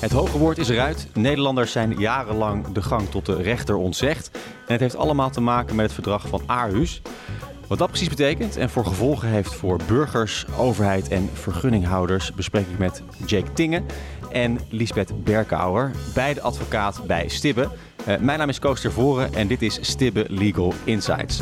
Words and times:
Het 0.00 0.12
hoge 0.12 0.38
woord 0.38 0.58
is 0.58 0.68
eruit. 0.68 1.08
Nederlanders 1.14 1.72
zijn 1.72 1.98
jarenlang 1.98 2.72
de 2.72 2.82
gang 2.82 3.08
tot 3.08 3.26
de 3.26 3.42
rechter 3.42 3.76
ontzegd. 3.76 4.30
En 4.34 4.72
het 4.72 4.80
heeft 4.80 4.96
allemaal 4.96 5.30
te 5.30 5.40
maken 5.40 5.76
met 5.76 5.84
het 5.84 5.94
verdrag 5.94 6.28
van 6.28 6.42
Aarhus. 6.46 7.02
Wat 7.66 7.78
dat 7.78 7.88
precies 7.88 8.08
betekent 8.08 8.56
en 8.56 8.70
voor 8.70 8.86
gevolgen 8.86 9.28
heeft 9.28 9.54
voor 9.54 9.80
burgers, 9.86 10.46
overheid 10.58 11.08
en 11.08 11.30
vergunninghouders 11.32 12.32
bespreek 12.32 12.66
ik 12.66 12.78
met 12.78 13.02
Jake 13.26 13.52
Tingen 13.52 13.86
en 14.30 14.58
Lisbeth 14.68 15.24
Berkouwer, 15.24 15.90
beide 16.14 16.40
advocaat 16.40 17.00
bij 17.06 17.28
Stibbe. 17.28 17.68
Uh, 18.08 18.16
mijn 18.16 18.38
naam 18.38 18.48
is 18.48 18.58
Koos 18.58 18.80
Tervoren 18.80 19.34
en 19.34 19.46
dit 19.46 19.62
is 19.62 19.78
Stibbe 19.80 20.24
Legal 20.28 20.74
Insights. 20.84 21.40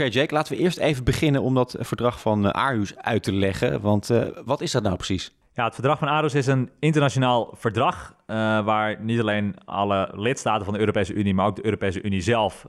Oké, 0.00 0.08
Jake, 0.08 0.34
laten 0.34 0.56
we 0.56 0.62
eerst 0.62 0.78
even 0.78 1.04
beginnen 1.04 1.42
om 1.42 1.54
dat 1.54 1.76
verdrag 1.78 2.20
van 2.20 2.46
uh, 2.46 2.50
Aarhus 2.50 2.96
uit 2.96 3.22
te 3.22 3.32
leggen. 3.32 3.80
Want 3.80 4.10
uh, 4.10 4.24
wat 4.44 4.60
is 4.60 4.70
dat 4.72 4.82
nou 4.82 4.96
precies? 4.96 5.34
Ja, 5.52 5.64
het 5.64 5.74
verdrag 5.74 5.98
van 5.98 6.08
Aarhus 6.08 6.34
is 6.34 6.46
een 6.46 6.70
internationaal 6.78 7.54
verdrag 7.56 8.14
uh, 8.26 8.36
waar 8.64 8.96
niet 9.00 9.20
alleen 9.20 9.56
alle 9.64 10.08
lidstaten 10.12 10.64
van 10.64 10.74
de 10.74 10.80
Europese 10.80 11.12
Unie, 11.12 11.34
maar 11.34 11.46
ook 11.46 11.56
de 11.56 11.64
Europese 11.64 12.02
Unie 12.02 12.20
zelf 12.20 12.66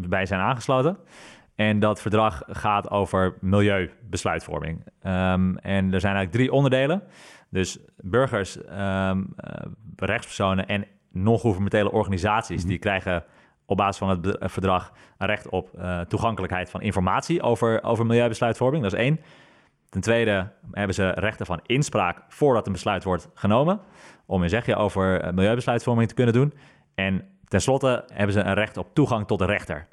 bij 0.00 0.26
zijn 0.26 0.40
aangesloten. 0.40 0.96
En 1.54 1.78
dat 1.78 2.00
verdrag 2.00 2.42
gaat 2.46 2.90
over 2.90 3.34
milieubesluitvorming. 3.40 4.84
Um, 5.02 5.58
en 5.58 5.92
er 5.92 6.00
zijn 6.00 6.14
eigenlijk 6.14 6.32
drie 6.32 6.52
onderdelen. 6.52 7.02
Dus 7.48 7.78
burgers, 7.96 8.56
um, 8.56 9.34
rechtspersonen 9.96 10.66
en 10.66 10.86
non-governementele 11.12 11.92
organisaties, 11.92 12.64
die 12.64 12.78
krijgen 12.78 13.24
op 13.70 13.76
basis 13.76 13.98
van 13.98 14.08
het 14.08 14.36
verdrag 14.40 14.92
een 15.18 15.26
recht 15.26 15.48
op 15.48 15.70
uh, 15.78 16.00
toegankelijkheid 16.00 16.70
van 16.70 16.80
informatie 16.80 17.42
over, 17.42 17.82
over 17.82 18.06
milieubesluitvorming. 18.06 18.82
Dat 18.82 18.92
is 18.92 18.98
één. 18.98 19.20
Ten 19.88 20.00
tweede 20.00 20.52
hebben 20.72 20.94
ze 20.94 21.10
rechten 21.10 21.46
van 21.46 21.60
inspraak 21.66 22.22
voordat 22.28 22.66
een 22.66 22.72
besluit 22.72 23.04
wordt 23.04 23.28
genomen, 23.34 23.80
om 24.26 24.42
een 24.42 24.48
zegje 24.48 24.76
over 24.76 25.20
eh, 25.20 25.32
milieubesluitvorming 25.32 26.08
te 26.08 26.14
kunnen 26.14 26.34
doen. 26.34 26.54
En 26.94 27.28
tenslotte 27.48 28.04
hebben 28.12 28.32
ze 28.32 28.40
een 28.40 28.54
recht 28.54 28.76
op 28.76 28.94
toegang 28.94 29.26
tot 29.26 29.38
de 29.38 29.44
rechter. 29.44 29.86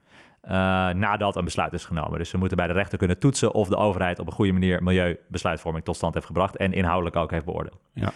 Uh, 0.44 0.52
nadat 0.90 1.36
een 1.36 1.44
besluit 1.44 1.74
is 1.74 1.86
genomen. 1.86 2.18
Dus 2.18 2.30
ze 2.30 2.38
moeten 2.38 2.58
bij 2.58 2.68
de 2.68 2.74
rechter 2.74 2.98
kunnen 2.98 3.20
toetsen 3.20 3.54
of 3.54 3.68
de 3.68 3.78
overheid 3.78 4.20
op 4.20 4.28
een 4.28 4.34
goede 4.34 4.52
manier 4.52 4.84
milieubesluitvorming 4.84 5.86
tot 5.86 5.96
stand 5.96 6.14
heeft 6.14 6.26
gebracht 6.26 6.58
en 6.58 6.74
inhoudelijk 6.74 7.16
ook 7.16 7.32
heeft 7.32 7.46
beoordeeld. 7.46 7.80
Ja. 7.94 8.12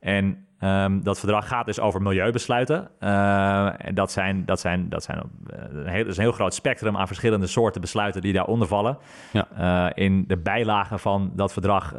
En 0.00 0.46
Um, 0.60 1.02
dat 1.02 1.18
verdrag 1.18 1.48
gaat 1.48 1.66
dus 1.66 1.80
over 1.80 2.02
milieubesluiten. 2.02 2.88
Uh, 3.00 3.86
en 3.86 3.94
dat, 3.94 4.12
zijn, 4.12 4.44
dat, 4.44 4.60
zijn, 4.60 4.88
dat, 4.88 5.02
zijn 5.02 5.18
uh, 5.18 5.58
een 5.70 5.86
heel, 5.86 6.06
is 6.06 6.16
een 6.16 6.22
heel 6.22 6.32
groot 6.32 6.54
spectrum 6.54 6.96
aan 6.96 7.06
verschillende 7.06 7.46
soorten 7.46 7.80
besluiten 7.80 8.20
die 8.20 8.32
daaronder 8.32 8.68
vallen. 8.68 8.98
Ja. 9.32 9.48
Uh, 9.58 10.04
in 10.04 10.24
de 10.26 10.36
bijlagen 10.36 10.98
van 10.98 11.30
dat 11.34 11.52
verdrag 11.52 11.94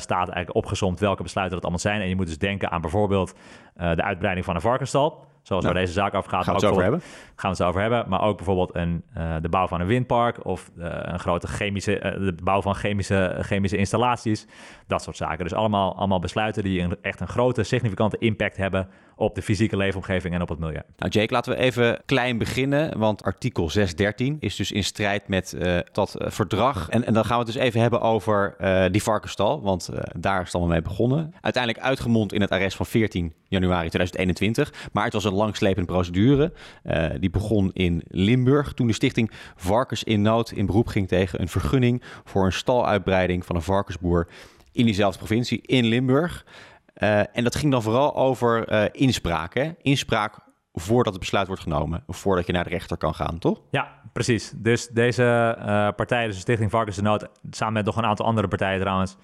staat 0.00 0.28
eigenlijk 0.28 0.54
opgezomd 0.54 1.00
welke 1.00 1.22
besluiten 1.22 1.54
dat 1.54 1.64
allemaal 1.64 1.92
zijn. 1.92 2.00
En 2.00 2.08
je 2.08 2.16
moet 2.16 2.26
dus 2.26 2.38
denken 2.38 2.70
aan 2.70 2.80
bijvoorbeeld 2.80 3.34
de 3.74 4.02
uitbreiding 4.02 4.46
van 4.46 4.54
een 4.54 4.60
varkenstal 4.60 5.24
zoals 5.42 5.64
waar 5.64 5.74
deze 5.74 5.92
zaak 5.92 6.14
over 6.14 6.30
gaat. 6.30 6.44
Gaan 6.44 6.54
we 6.54 6.60
het 6.60 6.70
over 6.70 6.82
hebben? 6.82 7.00
Gaan 7.36 7.50
we 7.50 7.56
het 7.56 7.66
over 7.66 7.80
hebben. 7.80 8.04
Maar 8.08 8.22
ook 8.22 8.36
bijvoorbeeld 8.36 8.74
een, 8.74 9.04
uh, 9.18 9.34
de 9.40 9.48
bouw 9.48 9.66
van 9.66 9.80
een 9.80 9.86
windpark 9.86 10.44
of 10.44 10.70
uh, 10.78 10.86
een 10.88 11.18
grote 11.18 11.46
chemische, 11.46 11.96
uh, 11.96 12.12
de 12.26 12.34
bouw 12.42 12.62
van 12.62 12.74
chemische, 12.74 13.36
chemische 13.40 13.76
installaties. 13.76 14.46
Dat 14.86 15.02
soort 15.02 15.16
zaken. 15.16 15.44
Dus 15.44 15.54
allemaal, 15.54 15.96
allemaal 15.96 16.20
besluiten 16.20 16.62
die 16.62 16.80
een, 16.80 16.96
echt 17.02 17.20
een 17.20 17.28
grote, 17.28 17.62
significante 17.62 18.18
impact 18.18 18.56
hebben 18.56 18.88
op 19.16 19.34
de 19.34 19.42
fysieke 19.42 19.76
leefomgeving 19.76 20.34
en 20.34 20.42
op 20.42 20.48
het 20.48 20.58
milieu. 20.58 20.82
Nou, 20.96 21.10
Jake, 21.10 21.32
laten 21.32 21.52
we 21.52 21.58
even 21.58 22.00
klein 22.06 22.38
beginnen. 22.38 22.98
Want 22.98 23.22
artikel 23.22 23.70
613 23.70 24.36
is 24.40 24.56
dus 24.56 24.72
in 24.72 24.84
strijd 24.84 25.28
met 25.28 25.56
dat 25.92 26.14
verdrag. 26.18 26.88
En, 26.88 27.04
en 27.04 27.14
dan 27.14 27.24
gaan 27.24 27.38
we 27.38 27.44
het 27.44 27.52
dus 27.52 27.62
even 27.62 27.80
hebben 27.80 28.00
over 28.00 28.56
die 28.90 29.02
varkenstal. 29.02 29.62
Want 29.62 29.88
daar 30.16 30.40
is 30.40 30.46
het 30.46 30.54
allemaal 30.54 30.72
mee 30.72 30.82
begonnen. 30.82 31.34
Uiteindelijk 31.40 31.84
uitgemond 31.84 32.32
in 32.32 32.40
het 32.40 32.50
arrest 32.50 32.76
van 32.76 32.86
14 32.86 33.32
januari 33.48 33.88
2021. 33.88 34.88
Maar 34.92 35.04
het 35.04 35.12
was 35.12 35.24
een 35.24 35.32
langslepende 35.32 35.92
procedure. 35.92 36.52
Die 37.20 37.30
begon 37.30 37.70
in 37.72 38.02
Limburg 38.08 38.72
toen 38.72 38.86
de 38.86 38.92
stichting 38.92 39.30
Varkens 39.56 40.04
in 40.04 40.22
Nood 40.22 40.50
in 40.50 40.66
beroep 40.66 40.86
ging 40.86 41.08
tegen 41.08 41.40
een 41.40 41.48
vergunning 41.48 42.02
voor 42.24 42.44
een 42.44 42.52
staluitbreiding 42.52 43.46
van 43.46 43.56
een 43.56 43.62
varkensboer 43.62 44.28
in 44.72 44.84
diezelfde 44.84 45.18
provincie 45.18 45.60
in 45.62 45.84
Limburg. 45.84 46.44
Uh, 47.02 47.18
en 47.18 47.44
dat 47.44 47.54
ging 47.54 47.72
dan 47.72 47.82
vooral 47.82 48.16
over 48.16 48.72
uh, 48.72 48.84
inspraak. 48.92 49.54
Hè? 49.54 49.70
Inspraak 49.82 50.38
voordat 50.72 51.12
het 51.12 51.22
besluit 51.22 51.46
wordt 51.46 51.62
genomen, 51.62 52.04
voordat 52.06 52.46
je 52.46 52.52
naar 52.52 52.64
de 52.64 52.70
rechter 52.70 52.96
kan 52.96 53.14
gaan, 53.14 53.38
toch? 53.38 53.60
Ja, 53.70 54.00
precies. 54.12 54.52
Dus 54.56 54.88
deze 54.88 55.54
partij, 55.96 56.26
dus 56.26 56.34
de 56.34 56.40
Stichting 56.40 56.70
Varkens 56.70 56.98
in 56.98 57.04
Nood, 57.04 57.28
samen 57.50 57.74
met 57.74 57.84
nog 57.84 57.96
een 57.96 58.04
aantal 58.04 58.26
andere 58.26 58.48
partijen 58.48 58.80
trouwens, 58.80 59.16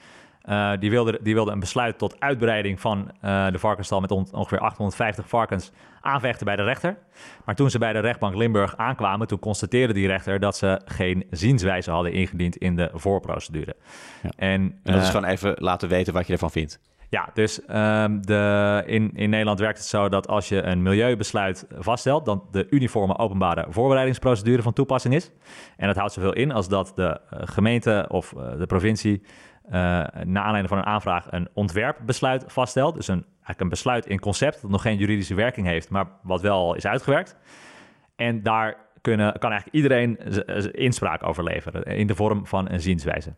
uh, 0.49 0.73
die, 0.79 0.91
wilde, 0.91 1.19
die 1.23 1.35
wilde 1.35 1.51
een 1.51 1.61
besluit 1.61 1.99
tot 1.99 2.21
uitbreiding 2.21 2.81
van 2.81 3.11
uh, 3.25 3.51
de 3.51 3.59
varkensstal 3.59 4.01
met 4.01 4.11
on, 4.11 4.29
ongeveer 4.33 4.59
850 4.59 5.29
varkens 5.29 5.73
aanvechten 6.01 6.47
bij 6.47 6.57
de 6.57 6.63
rechter. 6.63 6.99
Maar 7.45 7.55
toen 7.55 7.71
ze 7.71 7.79
bij 7.79 7.93
de 7.93 7.99
rechtbank 7.99 8.35
Limburg 8.35 8.77
aankwamen, 8.77 9.27
toen 9.27 9.39
constateerde 9.39 9.93
die 9.93 10.07
rechter 10.07 10.41
dat 10.41 10.57
ze 10.57 10.81
geen 10.85 11.27
zienswijze 11.31 11.91
hadden 11.91 12.13
ingediend 12.13 12.57
in 12.57 12.77
de 12.77 12.91
voorprocedure. 12.93 13.77
Ja. 14.23 14.31
En, 14.37 14.61
en, 14.61 14.93
dat 14.93 14.95
is 14.95 15.03
uh, 15.03 15.11
gewoon 15.11 15.25
even 15.25 15.55
laten 15.57 15.89
weten 15.89 16.13
wat 16.13 16.27
je 16.27 16.33
ervan 16.33 16.51
vindt. 16.51 16.81
Ja, 17.11 17.29
dus 17.35 17.61
um, 17.71 18.27
de, 18.27 18.83
in, 18.87 19.11
in 19.15 19.31
Nederland 19.31 19.59
werkt 19.59 19.79
het 19.79 19.87
zo 19.87 20.09
dat 20.09 20.29
als 20.29 20.49
je 20.49 20.63
een 20.63 20.83
milieubesluit 20.83 21.67
vaststelt, 21.79 22.25
dan 22.25 22.45
de 22.51 22.67
uniforme 22.71 23.19
openbare 23.19 23.67
voorbereidingsprocedure 23.69 24.63
van 24.63 24.73
toepassing 24.73 25.15
is. 25.15 25.31
En 25.77 25.87
dat 25.87 25.97
houdt 25.97 26.13
zoveel 26.13 26.33
in 26.33 26.53
als 26.53 26.69
dat 26.69 26.93
de 26.95 27.21
gemeente 27.31 28.07
of 28.09 28.35
de 28.59 28.67
provincie 28.67 29.23
uh, 29.67 29.73
naar 29.73 30.43
aanleiding 30.43 30.69
van 30.69 30.79
een 30.79 30.87
aanvraag 30.87 31.27
een 31.31 31.49
ontwerpbesluit 31.55 32.45
vaststelt. 32.47 32.95
Dus 32.95 33.09
een, 33.09 33.25
eigenlijk 33.25 33.61
een 33.61 33.69
besluit 33.69 34.07
in 34.07 34.21
concept 34.21 34.63
dat 34.63 34.71
nog 34.71 34.83
geen 34.83 34.97
juridische 34.97 35.35
werking 35.35 35.67
heeft, 35.67 35.91
maar 35.91 36.07
wat 36.23 36.41
wel 36.41 36.75
is 36.75 36.87
uitgewerkt. 36.87 37.37
En 38.17 38.43
daar 38.43 38.77
kunnen, 39.09 39.39
kan 39.39 39.51
eigenlijk 39.51 39.83
iedereen 39.83 40.19
inspraak 40.73 41.27
over 41.27 41.45
leveren 41.45 41.83
in 41.83 42.07
de 42.07 42.15
vorm 42.15 42.47
van 42.47 42.71
een 42.71 42.81
zienswijze. 42.81 43.35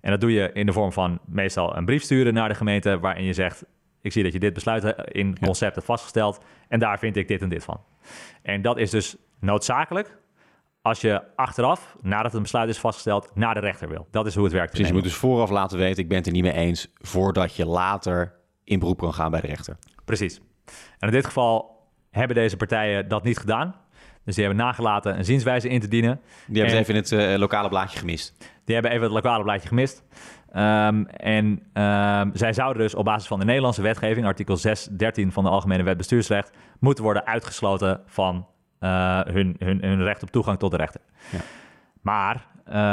En 0.00 0.10
dat 0.10 0.20
doe 0.20 0.32
je 0.32 0.50
in 0.52 0.66
de 0.66 0.72
vorm 0.72 0.92
van 0.92 1.18
meestal 1.26 1.76
een 1.76 1.84
brief 1.84 2.02
sturen 2.02 2.34
naar 2.34 2.48
de 2.48 2.54
gemeente 2.54 2.98
waarin 2.98 3.24
je 3.24 3.32
zegt: 3.32 3.64
Ik 4.00 4.12
zie 4.12 4.22
dat 4.22 4.32
je 4.32 4.38
dit 4.38 4.52
besluit 4.52 4.94
in 5.12 5.38
concept 5.38 5.74
hebt 5.74 5.86
vastgesteld 5.86 6.44
en 6.68 6.78
daar 6.78 6.98
vind 6.98 7.16
ik 7.16 7.28
dit 7.28 7.42
en 7.42 7.48
dit 7.48 7.64
van. 7.64 7.80
En 8.42 8.62
dat 8.62 8.78
is 8.78 8.90
dus 8.90 9.16
noodzakelijk 9.40 10.16
als 10.82 11.00
je 11.00 11.22
achteraf, 11.36 11.96
nadat 12.02 12.34
een 12.34 12.42
besluit 12.42 12.68
is 12.68 12.78
vastgesteld, 12.78 13.30
naar 13.34 13.54
de 13.54 13.60
rechter 13.60 13.88
wil. 13.88 14.06
Dat 14.10 14.26
is 14.26 14.34
hoe 14.34 14.44
het 14.44 14.52
werkt. 14.52 14.70
Precies, 14.70 14.88
je 14.88 14.94
moet 14.94 15.02
dus 15.02 15.14
vooraf 15.14 15.50
laten 15.50 15.78
weten, 15.78 16.02
ik 16.02 16.08
ben 16.08 16.16
het 16.16 16.26
er 16.26 16.32
niet 16.32 16.42
mee 16.42 16.52
eens, 16.52 16.88
voordat 16.98 17.56
je 17.56 17.66
later 17.66 18.34
in 18.64 18.78
beroep 18.78 18.98
kan 18.98 19.14
gaan 19.14 19.30
bij 19.30 19.40
de 19.40 19.46
rechter. 19.46 19.76
Precies. 20.04 20.40
En 20.98 21.08
in 21.08 21.14
dit 21.14 21.24
geval 21.24 21.82
hebben 22.10 22.36
deze 22.36 22.56
partijen 22.56 23.08
dat 23.08 23.24
niet 23.24 23.38
gedaan. 23.38 23.74
Dus 24.24 24.34
die 24.34 24.44
hebben 24.44 24.64
nagelaten 24.64 25.18
een 25.18 25.24
zienswijze 25.24 25.68
in 25.68 25.80
te 25.80 25.88
dienen. 25.88 26.20
Die 26.46 26.56
hebben 26.56 26.74
en, 26.74 26.82
even 26.82 26.94
het 26.94 27.10
uh, 27.10 27.38
lokale 27.38 27.68
blaadje 27.68 27.98
gemist. 27.98 28.34
Die 28.64 28.74
hebben 28.74 28.92
even 28.92 29.04
het 29.04 29.12
lokale 29.12 29.42
blaadje 29.42 29.68
gemist. 29.68 30.04
Um, 30.56 31.06
en 31.06 31.44
um, 31.44 32.30
zij 32.34 32.52
zouden 32.52 32.82
dus 32.82 32.94
op 32.94 33.04
basis 33.04 33.28
van 33.28 33.38
de 33.38 33.44
Nederlandse 33.44 33.82
wetgeving, 33.82 34.26
artikel 34.26 34.58
6.13 34.58 35.26
van 35.28 35.44
de 35.44 35.50
Algemene 35.50 35.82
Wet 35.82 35.96
Bestuursrecht, 35.96 36.50
moeten 36.80 37.04
worden 37.04 37.26
uitgesloten 37.26 38.00
van 38.06 38.46
uh, 38.80 39.20
hun, 39.20 39.56
hun, 39.58 39.78
hun 39.82 40.02
recht 40.02 40.22
op 40.22 40.30
toegang 40.30 40.58
tot 40.58 40.70
de 40.70 40.76
rechter. 40.76 41.00
Ja. 41.32 41.38
Maar 42.00 42.46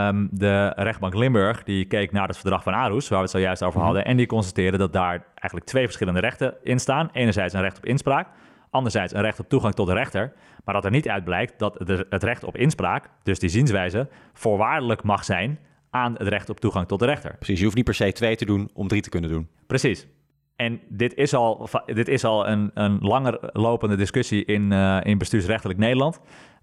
um, 0.09 0.29
de 0.31 0.73
rechtbank 0.75 1.15
Limburg 1.15 1.63
die 1.63 1.85
keek 1.85 2.11
naar 2.11 2.27
het 2.27 2.37
verdrag 2.37 2.63
van 2.63 2.73
Aarhus, 2.73 3.07
waar 3.07 3.17
we 3.17 3.23
het 3.23 3.33
zojuist 3.33 3.63
over 3.63 3.79
hadden, 3.79 3.97
mm 3.97 4.01
-hmm. 4.01 4.11
en 4.11 4.17
die 4.17 4.27
constateerde 4.27 4.77
dat 4.77 4.93
daar 4.93 5.25
eigenlijk 5.35 5.65
twee 5.65 5.85
verschillende 5.85 6.19
rechten 6.19 6.53
in 6.63 6.79
staan. 6.79 7.09
Enerzijds 7.13 7.53
een 7.53 7.61
recht 7.61 7.77
op 7.77 7.85
inspraak, 7.85 8.27
anderzijds 8.71 9.13
een 9.13 9.21
recht 9.21 9.39
op 9.39 9.49
toegang 9.49 9.73
tot 9.73 9.87
de 9.87 9.93
rechter. 9.93 10.33
Maar 10.65 10.73
dat 10.73 10.85
er 10.85 10.91
niet 10.91 11.09
uit 11.09 11.23
blijkt 11.23 11.59
dat 11.59 11.79
het 12.09 12.23
recht 12.23 12.43
op 12.43 12.57
inspraak, 12.57 13.09
dus 13.23 13.39
die 13.39 13.49
zienswijze, 13.49 14.07
voorwaardelijk 14.33 15.03
mag 15.03 15.23
zijn 15.23 15.59
aan 15.89 16.13
het 16.17 16.27
recht 16.27 16.49
op 16.49 16.59
toegang 16.59 16.87
tot 16.87 16.99
de 16.99 17.05
rechter. 17.05 17.35
Precies, 17.35 17.57
je 17.57 17.63
hoeft 17.63 17.75
niet 17.75 17.85
per 17.85 17.93
se 17.93 18.11
twee 18.11 18.35
te 18.35 18.45
doen 18.45 18.69
om 18.73 18.87
drie 18.87 19.01
te 19.01 19.09
kunnen 19.09 19.29
doen. 19.29 19.49
Precies. 19.67 20.07
En 20.55 20.81
dit 20.89 21.13
is 21.13 21.33
al, 21.33 21.69
dit 21.85 22.07
is 22.07 22.23
al 22.23 22.47
een, 22.47 22.71
een 22.73 22.99
langer 22.99 23.39
lopende 23.53 23.95
discussie 23.95 24.45
in, 24.45 24.71
uh, 24.71 24.97
in 25.03 25.17
bestuursrechtelijk 25.17 25.79
Nederland. 25.79 26.21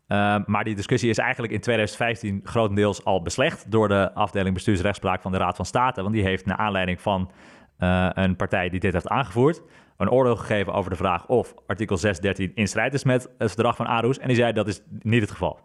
Uh, 0.09 0.37
maar 0.47 0.65
die 0.65 0.75
discussie 0.75 1.11
is 1.11 1.19
eigenlijk 1.19 1.53
in 1.53 1.61
2015 1.61 2.41
grotendeels 2.45 3.05
al 3.05 3.23
beslecht 3.23 3.71
door 3.71 3.89
de 3.89 4.15
afdeling 4.15 4.55
bestuursrechtspraak 4.55 5.23
van 5.23 5.33
de 5.33 5.39
Raad 5.39 5.57
van 5.57 5.65
State. 5.65 6.03
Want 6.03 6.15
die 6.15 6.23
heeft 6.23 6.47
naar 6.47 6.57
aanleiding 6.57 7.01
van 7.01 7.31
uh, 7.79 8.09
een 8.13 8.37
partij 8.37 8.69
die 8.69 8.81
dit 8.81 8.93
heeft 8.93 9.09
aangevoerd, 9.09 9.63
een 9.99 10.11
oordeel 10.11 10.37
gegeven 10.37 10.73
over 10.73 10.91
de 10.91 10.97
vraag 10.97 11.27
of 11.27 11.55
artikel 11.67 11.97
613 11.97 12.53
in 12.55 12.69
strijd 12.69 12.95
is 12.95 13.05
met 13.05 13.29
het 13.39 13.51
verdrag 13.51 13.77
van 13.77 13.87
Aarhus. 13.87 14.19
En 14.19 14.27
die 14.27 14.37
zei 14.37 14.53
dat 14.53 14.69
is 14.69 14.83
niet 15.03 15.21
het 15.21 15.31
geval. 15.31 15.61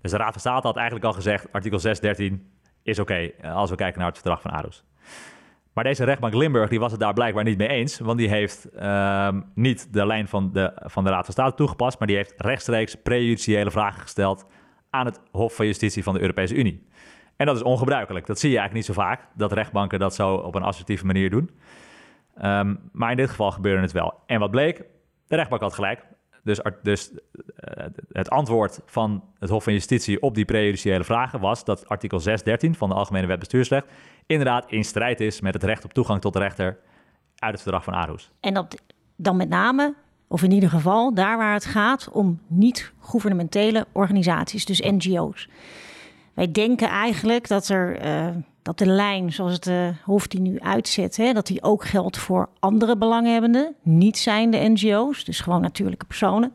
Dus 0.00 0.10
de 0.10 0.16
Raad 0.16 0.32
van 0.32 0.40
State 0.40 0.66
had 0.66 0.76
eigenlijk 0.76 1.06
al 1.06 1.12
gezegd, 1.12 1.52
artikel 1.52 1.78
613 1.78 2.50
is 2.82 2.98
oké 2.98 3.32
okay, 3.40 3.50
als 3.50 3.70
we 3.70 3.76
kijken 3.76 3.98
naar 3.98 4.08
het 4.08 4.18
verdrag 4.18 4.40
van 4.40 4.50
Aarhus. 4.50 4.84
Maar 5.72 5.84
deze 5.84 6.04
rechtbank 6.04 6.34
Limburg 6.34 6.68
die 6.68 6.80
was 6.80 6.90
het 6.90 7.00
daar 7.00 7.12
blijkbaar 7.12 7.44
niet 7.44 7.58
mee 7.58 7.68
eens. 7.68 7.98
Want 7.98 8.18
die 8.18 8.28
heeft 8.28 8.68
um, 8.82 9.44
niet 9.54 9.92
de 9.92 10.06
lijn 10.06 10.28
van 10.28 10.52
de, 10.52 10.72
van 10.76 11.04
de 11.04 11.10
Raad 11.10 11.24
van 11.24 11.34
State 11.34 11.56
toegepast. 11.56 11.98
Maar 11.98 12.08
die 12.08 12.16
heeft 12.16 12.34
rechtstreeks 12.36 12.94
prejudiciële 12.94 13.70
vragen 13.70 14.00
gesteld 14.00 14.46
aan 14.90 15.06
het 15.06 15.20
Hof 15.30 15.54
van 15.54 15.66
Justitie 15.66 16.02
van 16.02 16.14
de 16.14 16.20
Europese 16.20 16.54
Unie. 16.54 16.86
En 17.36 17.46
dat 17.46 17.56
is 17.56 17.62
ongebruikelijk. 17.62 18.26
Dat 18.26 18.38
zie 18.38 18.50
je 18.50 18.58
eigenlijk 18.58 18.86
niet 18.86 18.96
zo 18.96 19.02
vaak, 19.02 19.28
dat 19.34 19.52
rechtbanken 19.52 19.98
dat 19.98 20.14
zo 20.14 20.34
op 20.34 20.54
een 20.54 20.62
assertieve 20.62 21.06
manier 21.06 21.30
doen. 21.30 21.50
Ehm, 22.36 22.74
maar 22.92 23.10
in 23.10 23.16
dit 23.16 23.30
geval 23.30 23.50
gebeurde 23.50 23.82
het 23.82 23.92
wel. 23.92 24.14
En 24.26 24.40
wat 24.40 24.50
bleek? 24.50 24.84
De 25.26 25.36
rechtbank 25.36 25.62
had 25.62 25.74
gelijk. 25.74 26.06
Dus, 26.44 26.60
dus 26.82 27.10
uh, 27.12 27.18
het 28.12 28.30
antwoord 28.30 28.80
van 28.86 29.24
het 29.38 29.50
Hof 29.50 29.64
van 29.64 29.72
Justitie 29.72 30.22
op 30.22 30.34
die 30.34 30.44
prejudiciële 30.44 31.04
vragen 31.04 31.40
was 31.40 31.64
dat 31.64 31.88
artikel 31.88 32.20
613 32.20 32.74
van 32.74 32.88
de 32.88 32.94
Algemene 32.94 33.26
Wet 33.26 33.38
Bestuursrecht 33.38 33.86
inderdaad 34.26 34.70
in 34.70 34.84
strijd 34.84 35.20
is 35.20 35.40
met 35.40 35.54
het 35.54 35.62
recht 35.62 35.84
op 35.84 35.92
toegang 35.92 36.20
tot 36.20 36.32
de 36.32 36.38
rechter 36.38 36.78
uit 37.38 37.52
het 37.52 37.62
verdrag 37.62 37.84
van 37.84 37.94
Aarhus. 37.94 38.30
En 38.40 38.54
dat 38.54 38.82
dan 39.16 39.36
met 39.36 39.48
name, 39.48 39.94
of 40.28 40.42
in 40.42 40.50
ieder 40.50 40.68
geval 40.68 41.14
daar 41.14 41.36
waar 41.36 41.52
het 41.52 41.64
gaat 41.64 42.08
om 42.12 42.40
niet-gouvernementele 42.46 43.86
organisaties, 43.92 44.64
dus 44.64 44.80
NGO's. 44.80 45.48
Wij 46.34 46.52
denken 46.52 46.88
eigenlijk 46.88 47.48
dat, 47.48 47.68
er, 47.68 48.06
uh, 48.06 48.36
dat 48.62 48.78
de 48.78 48.86
lijn 48.86 49.32
zoals 49.32 49.52
het 49.52 49.66
uh, 49.66 49.88
Hof 50.04 50.26
die 50.26 50.40
nu 50.40 50.60
uitzet, 50.60 51.16
hè, 51.16 51.32
dat 51.32 51.46
die 51.46 51.62
ook 51.62 51.84
geldt 51.84 52.18
voor 52.18 52.48
andere 52.58 52.96
belanghebbenden, 52.96 53.74
niet 53.82 54.18
zijn 54.18 54.50
de 54.50 54.68
NGO's, 54.68 55.24
dus 55.24 55.40
gewoon 55.40 55.60
natuurlijke 55.60 56.04
personen. 56.04 56.52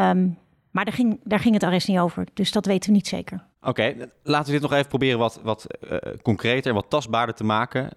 Um, 0.00 0.38
maar 0.70 0.84
daar 0.84 0.94
ging, 0.94 1.20
daar 1.24 1.40
ging 1.40 1.54
het 1.54 1.62
arrest 1.62 1.88
niet 1.88 1.98
over, 1.98 2.26
dus 2.34 2.52
dat 2.52 2.66
weten 2.66 2.90
we 2.90 2.96
niet 2.96 3.06
zeker. 3.06 3.44
Oké, 3.62 3.94
laten 4.22 4.46
we 4.46 4.52
dit 4.52 4.62
nog 4.62 4.72
even 4.72 4.88
proberen 4.88 5.18
wat, 5.18 5.40
wat 5.42 5.66
uh, 5.90 5.96
concreter 6.22 6.74
wat 6.74 6.90
tastbaarder 6.90 7.34
te 7.34 7.44
maken 7.44 7.88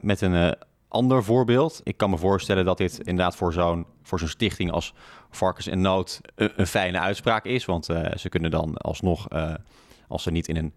met 0.00 0.20
een 0.20 0.54
ander 0.88 1.24
voorbeeld. 1.24 1.80
Ik 1.84 1.96
kan 1.96 2.10
me 2.10 2.18
voorstellen 2.18 2.64
dat 2.64 2.78
dit 2.78 2.98
inderdaad 2.98 3.36
voor 3.36 3.52
zo'n 3.52 3.86
voor 4.02 4.18
zo'n 4.18 4.28
stichting 4.28 4.70
als 4.70 4.94
Varkens 5.30 5.66
en 5.66 5.80
Nood 5.80 6.20
een, 6.34 6.66
fijne 6.66 6.98
uitspraak 6.98 7.44
is. 7.44 7.64
Want 7.64 7.84
ze 8.14 8.28
kunnen 8.28 8.50
dan 8.50 8.76
alsnog, 8.76 9.26
als 10.10 10.22
ze 10.22 10.30
niet 10.30 10.48
in 10.48 10.56
een 10.56 10.72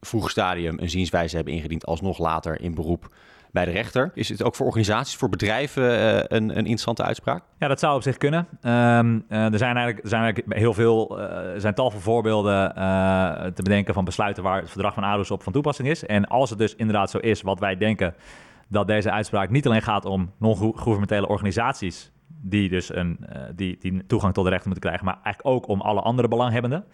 vroeg 0.00 0.30
stadium 0.30 0.78
een 0.78 0.90
zienswijze 0.90 1.36
hebben 1.36 1.54
ingediend, 1.54 1.86
alsnog 1.86 2.18
later 2.18 2.60
in 2.60 2.74
beroep 2.74 3.14
bij 3.52 3.64
de 3.64 3.70
rechter. 3.70 4.10
Is 4.14 4.28
het 4.28 4.42
ook 4.42 4.54
voor 4.54 4.66
organisaties, 4.66 5.16
voor 5.16 5.28
bedrijven 5.28 5.82
uh, 5.82 6.16
een, 6.16 6.26
een, 6.28 6.56
interessante 6.56 7.02
uitspraak? 7.02 7.44
Ja, 7.58 7.68
dat 7.68 7.78
zou 7.78 7.96
op 7.96 8.02
zich 8.02 8.16
kunnen. 8.16 8.48
Um, 8.62 9.24
er, 9.28 9.58
zijn 9.58 9.76
eigenlijk, 9.76 10.08
zijn 10.08 10.22
eigenlijk 10.22 10.58
heel 10.58 10.74
veel, 10.74 11.20
er 11.20 11.60
zijn 11.60 11.74
tal 11.74 11.90
van 11.90 12.00
voorbeelden 12.00 12.74
te 13.54 13.62
bedenken 13.62 13.94
van 13.94 14.04
besluiten 14.04 14.42
waar 14.42 14.60
het 14.60 14.70
verdrag 14.70 14.94
van 14.94 15.02
ADOS 15.02 15.30
op 15.30 15.42
van 15.42 15.52
toepassing 15.52 15.88
is. 15.88 16.06
En 16.06 16.26
als 16.26 16.50
het 16.50 16.58
dus 16.58 16.74
inderdaad 16.74 17.10
zo 17.10 17.18
is 17.18 17.42
wat 17.42 17.58
wij 17.58 17.76
denken 17.76 18.14
dat 18.68 18.86
deze 18.86 19.10
uitspraak 19.10 19.50
niet 19.50 19.66
alleen 19.66 19.82
gaat 19.82 20.04
om 20.04 20.30
non-governementele 20.38 21.28
organisaties 21.28 22.12
die 22.26 22.68
dus 22.68 22.94
een, 22.94 23.26
die, 23.54 23.78
die 23.80 24.06
toegang 24.06 24.34
tot 24.34 24.44
de 24.44 24.50
rechten 24.50 24.68
moeten 24.68 24.88
krijgen, 24.88 25.06
maar 25.06 25.18
eigenlijk 25.22 25.56
ook 25.56 25.68
om 25.68 25.80
alle 25.80 26.00
andere 26.00 26.28
belanghebbenden. 26.28 26.84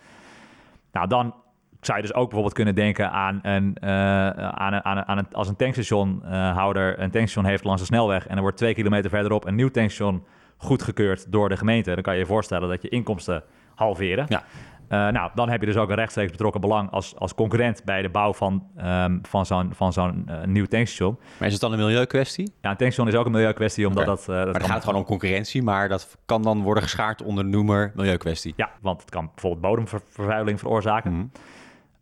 Nou, 0.93 1.08
dan 1.08 1.35
zou 1.80 1.98
je 1.98 2.04
dus 2.06 2.14
ook 2.14 2.25
bijvoorbeeld 2.25 2.54
kunnen 2.54 2.75
denken 2.75 3.10
aan 3.10 3.38
een, 3.42 3.76
uh, 3.84 3.90
aan 3.90 4.72
een, 4.72 4.84
aan 4.84 4.96
een, 4.96 5.06
aan 5.06 5.19
een 5.19 5.26
als 5.32 5.48
een 5.48 5.56
tankstationhouder 5.56 7.00
een 7.00 7.10
tankstation 7.10 7.44
heeft 7.44 7.64
langs 7.64 7.80
de 7.80 7.86
snelweg 7.86 8.26
en 8.26 8.36
er 8.36 8.42
wordt 8.42 8.56
twee 8.56 8.75
kilometer 8.75 9.10
verderop 9.10 9.46
een 9.46 9.54
nieuw 9.54 9.70
tankstation 9.70 10.25
goedgekeurd 10.56 11.32
door 11.32 11.48
de 11.48 11.56
gemeente, 11.56 11.94
dan 11.94 12.02
kan 12.02 12.12
je 12.14 12.20
je 12.20 12.26
voorstellen 12.26 12.69
dat 12.69 12.82
je 12.82 12.88
inkomsten 12.88 13.42
halveren. 13.75 14.26
Ja. 14.28 14.42
Uh, 14.88 15.08
nou, 15.08 15.30
dan 15.34 15.48
heb 15.48 15.60
je 15.60 15.66
dus 15.66 15.76
ook 15.76 15.88
een 15.88 15.94
rechtstreeks 15.94 16.30
betrokken 16.30 16.60
belang 16.60 16.90
als, 16.90 17.16
als 17.16 17.34
concurrent 17.34 17.84
bij 17.84 18.02
de 18.02 18.08
bouw 18.08 18.32
van, 18.32 18.66
um, 18.84 19.19
van 19.22 19.46
zo'n 19.46 19.70
van 19.75 19.92
zo'n 19.92 20.26
uh, 20.28 20.44
nieuw 20.44 20.66
tankstation. 20.66 21.19
Maar 21.38 21.46
is 21.46 21.52
het 21.52 21.62
dan 21.62 21.72
een 21.72 21.78
milieukwestie? 21.78 22.52
Ja, 22.60 22.70
een 22.70 22.76
tankstation 22.76 23.08
is 23.08 23.14
ook 23.14 23.26
een 23.26 23.32
milieukwestie, 23.32 23.86
omdat 23.86 24.02
okay. 24.02 24.14
dat... 24.14 24.26
Uh, 24.28 24.34
dat 24.34 24.44
maar 24.44 24.52
dan 24.52 24.62
gaat 24.62 24.75
het 24.75 24.84
gewoon 24.84 25.00
om 25.00 25.06
concurrentie, 25.06 25.62
maar 25.62 25.88
dat 25.88 26.19
kan 26.26 26.42
dan 26.42 26.62
worden 26.62 26.82
geschaard 26.82 27.22
onder 27.22 27.44
de 27.44 27.50
noemer 27.50 27.92
milieukwestie. 27.94 28.52
Ja, 28.56 28.70
want 28.80 29.00
het 29.00 29.10
kan 29.10 29.30
bijvoorbeeld 29.34 29.62
bodemvervuiling 29.62 30.58
veroorzaken. 30.58 31.10
Mm 31.10 31.16
-hmm. 31.19 31.30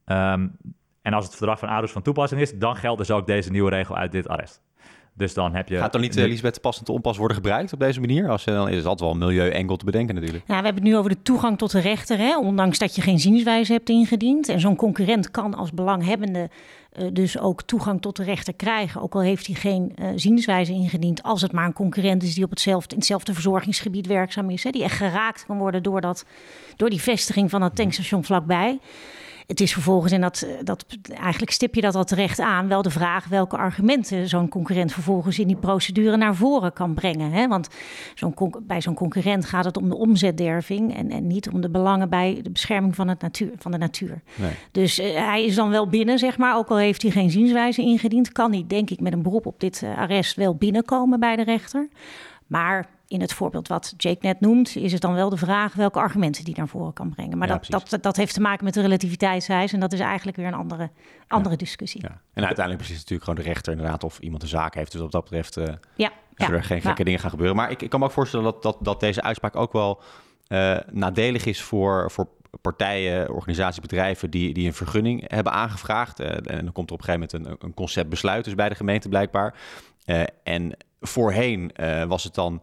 Um, 0.06 0.56
en 1.02 1.12
als 1.12 1.24
het 1.24 1.36
verdrag 1.36 1.58
van 1.58 1.68
ADOS 1.68 1.92
van 1.92 2.02
toepassing 2.02 2.40
is, 2.40 2.58
dan 2.58 2.76
geldt 2.76 2.98
dus 2.98 3.10
ook 3.10 3.26
deze 3.26 3.50
nieuwe 3.50 3.70
regel 3.70 3.96
uit 3.96 4.12
dit 4.12 4.28
arrest. 4.28 4.62
Dus 5.16 5.34
dan 5.34 5.54
heb 5.54 5.68
je... 5.68 5.76
Gaat 5.76 5.92
dan 5.92 6.00
niet, 6.00 6.16
uh, 6.16 6.26
Lisbeth, 6.26 6.60
passend 6.60 6.88
onpas 6.88 7.16
worden 7.16 7.36
gebruikt 7.36 7.72
op 7.72 7.78
deze 7.78 8.00
manier? 8.00 8.28
Als, 8.28 8.44
dan 8.44 8.68
is 8.68 8.76
het 8.76 8.86
altijd 8.86 9.00
wel 9.00 9.10
een 9.10 9.26
milieuengel 9.26 9.76
te 9.76 9.84
bedenken 9.84 10.14
natuurlijk. 10.14 10.44
Ja, 10.46 10.58
we 10.58 10.64
hebben 10.64 10.82
het 10.82 10.92
nu 10.92 10.96
over 10.96 11.10
de 11.10 11.22
toegang 11.22 11.58
tot 11.58 11.70
de 11.70 11.80
rechter, 11.80 12.18
hè? 12.18 12.38
ondanks 12.38 12.78
dat 12.78 12.94
je 12.94 13.02
geen 13.02 13.18
zienswijze 13.18 13.72
hebt 13.72 13.88
ingediend. 13.88 14.48
En 14.48 14.60
zo'n 14.60 14.76
concurrent 14.76 15.30
kan 15.30 15.54
als 15.54 15.72
belanghebbende 15.72 16.50
uh, 16.98 17.08
dus 17.12 17.38
ook 17.38 17.62
toegang 17.62 18.00
tot 18.00 18.16
de 18.16 18.22
rechter 18.22 18.54
krijgen. 18.54 19.00
Ook 19.00 19.14
al 19.14 19.20
heeft 19.20 19.46
hij 19.46 19.54
geen 19.54 19.92
uh, 19.98 20.08
zienswijze 20.14 20.72
ingediend, 20.72 21.22
als 21.22 21.42
het 21.42 21.52
maar 21.52 21.66
een 21.66 21.72
concurrent 21.72 22.22
is 22.22 22.34
die 22.34 22.44
op 22.44 22.50
hetzelfde, 22.50 22.90
in 22.90 22.98
hetzelfde 22.98 23.34
verzorgingsgebied 23.34 24.06
werkzaam 24.06 24.50
is. 24.50 24.64
Hè? 24.64 24.70
Die 24.70 24.82
echt 24.82 24.96
geraakt 24.96 25.46
kan 25.46 25.58
worden 25.58 25.82
door, 25.82 26.00
dat, 26.00 26.26
door 26.76 26.90
die 26.90 27.00
vestiging 27.00 27.50
van 27.50 27.60
dat 27.60 27.76
tankstation 27.76 28.24
vlakbij. 28.24 28.78
Het 29.46 29.60
is 29.60 29.72
vervolgens, 29.72 30.12
en 30.12 30.20
dat, 30.20 30.46
dat, 30.62 30.84
eigenlijk 31.20 31.52
stip 31.52 31.74
je 31.74 31.80
dat 31.80 31.94
al 31.94 32.04
terecht 32.04 32.40
aan, 32.40 32.68
wel 32.68 32.82
de 32.82 32.90
vraag 32.90 33.28
welke 33.28 33.56
argumenten 33.56 34.28
zo'n 34.28 34.48
concurrent 34.48 34.92
vervolgens 34.92 35.38
in 35.38 35.46
die 35.46 35.56
procedure 35.56 36.16
naar 36.16 36.34
voren 36.34 36.72
kan 36.72 36.94
brengen. 36.94 37.32
Hè? 37.32 37.48
Want 37.48 37.68
zo'n 38.14 38.34
bij 38.62 38.80
zo'n 38.80 38.94
concurrent 38.94 39.44
gaat 39.44 39.64
het 39.64 39.76
om 39.76 39.88
de 39.88 39.96
omzetderving 39.96 40.96
en, 40.96 41.10
en 41.10 41.26
niet 41.26 41.50
om 41.50 41.60
de 41.60 41.70
belangen 41.70 42.08
bij 42.08 42.40
de 42.42 42.50
bescherming 42.50 42.94
van, 42.94 43.08
het 43.08 43.20
natuur, 43.20 43.50
van 43.58 43.70
de 43.70 43.78
natuur. 43.78 44.20
Nee. 44.34 44.52
Dus 44.70 44.98
uh, 44.98 45.26
hij 45.26 45.44
is 45.44 45.54
dan 45.54 45.70
wel 45.70 45.88
binnen, 45.88 46.18
zeg 46.18 46.38
maar, 46.38 46.56
ook 46.56 46.68
al 46.68 46.76
heeft 46.76 47.02
hij 47.02 47.10
geen 47.10 47.30
zienswijze 47.30 47.82
ingediend, 47.82 48.32
kan 48.32 48.52
hij, 48.52 48.64
denk 48.66 48.90
ik, 48.90 49.00
met 49.00 49.12
een 49.12 49.22
beroep 49.22 49.46
op 49.46 49.60
dit 49.60 49.82
uh, 49.84 49.98
arrest 49.98 50.36
wel 50.36 50.54
binnenkomen 50.54 51.20
bij 51.20 51.36
de 51.36 51.44
rechter. 51.44 51.88
Maar 52.46 52.86
in 53.08 53.20
het 53.20 53.32
voorbeeld 53.32 53.68
wat 53.68 53.94
Jake 53.96 54.26
net 54.26 54.40
noemt, 54.40 54.76
is 54.76 54.92
het 54.92 55.00
dan 55.00 55.14
wel 55.14 55.28
de 55.28 55.36
vraag 55.36 55.74
welke 55.74 55.98
argumenten 55.98 56.44
die 56.44 56.56
naar 56.56 56.68
voren 56.68 56.92
kan 56.92 57.10
brengen. 57.10 57.38
Maar 57.38 57.48
ja, 57.48 57.60
dat, 57.68 57.90
dat, 57.90 58.02
dat 58.02 58.16
heeft 58.16 58.34
te 58.34 58.40
maken 58.40 58.64
met 58.64 58.74
de 58.74 58.80
relativiteitseis 58.80 59.72
en 59.72 59.80
dat 59.80 59.92
is 59.92 60.00
eigenlijk 60.00 60.36
weer 60.36 60.46
een 60.46 60.54
andere, 60.54 60.90
andere 61.28 61.50
ja. 61.50 61.56
discussie. 61.56 62.02
Ja. 62.02 62.20
En 62.32 62.44
uiteindelijk 62.44 62.76
precies 62.76 62.96
natuurlijk 62.96 63.28
gewoon 63.28 63.44
de 63.44 63.50
rechter 63.50 63.72
inderdaad 63.72 64.04
of 64.04 64.18
iemand 64.18 64.42
een 64.42 64.48
zaak 64.48 64.74
heeft. 64.74 64.92
Dus 64.92 65.00
wat 65.00 65.12
dat 65.12 65.22
betreft 65.22 65.56
uh, 65.56 65.64
ja. 65.94 66.12
zullen 66.34 66.54
er 66.54 66.64
geen 66.64 66.80
gekke 66.80 67.04
dingen 67.04 67.20
gaan 67.20 67.30
gebeuren. 67.30 67.56
Maar 67.56 67.70
ik, 67.70 67.82
ik 67.82 67.90
kan 67.90 68.00
me 68.00 68.06
ook 68.06 68.12
voorstellen 68.12 68.44
dat, 68.44 68.62
dat, 68.62 68.76
dat 68.80 69.00
deze 69.00 69.22
uitspraak 69.22 69.56
ook 69.56 69.72
wel 69.72 70.00
uh, 70.48 70.78
nadelig 70.90 71.44
is 71.44 71.62
voor, 71.62 72.10
voor 72.10 72.28
partijen, 72.60 73.30
organisaties, 73.30 73.80
bedrijven 73.80 74.30
die, 74.30 74.54
die 74.54 74.66
een 74.66 74.74
vergunning 74.74 75.30
hebben 75.30 75.52
aangevraagd. 75.52 76.20
Uh, 76.20 76.26
en 76.28 76.64
dan 76.64 76.72
komt 76.72 76.88
er 76.88 76.94
op 76.94 77.00
een 77.00 77.14
gegeven 77.14 77.28
moment 77.32 77.60
een, 77.60 77.66
een 77.68 77.74
conceptbesluit 77.74 78.44
dus 78.44 78.54
bij 78.54 78.68
de 78.68 78.74
gemeente 78.74 79.08
blijkbaar. 79.08 79.54
en 80.42 80.76
voorheen 81.00 81.72
was 82.08 82.24
het 82.24 82.34
dan 82.34 82.62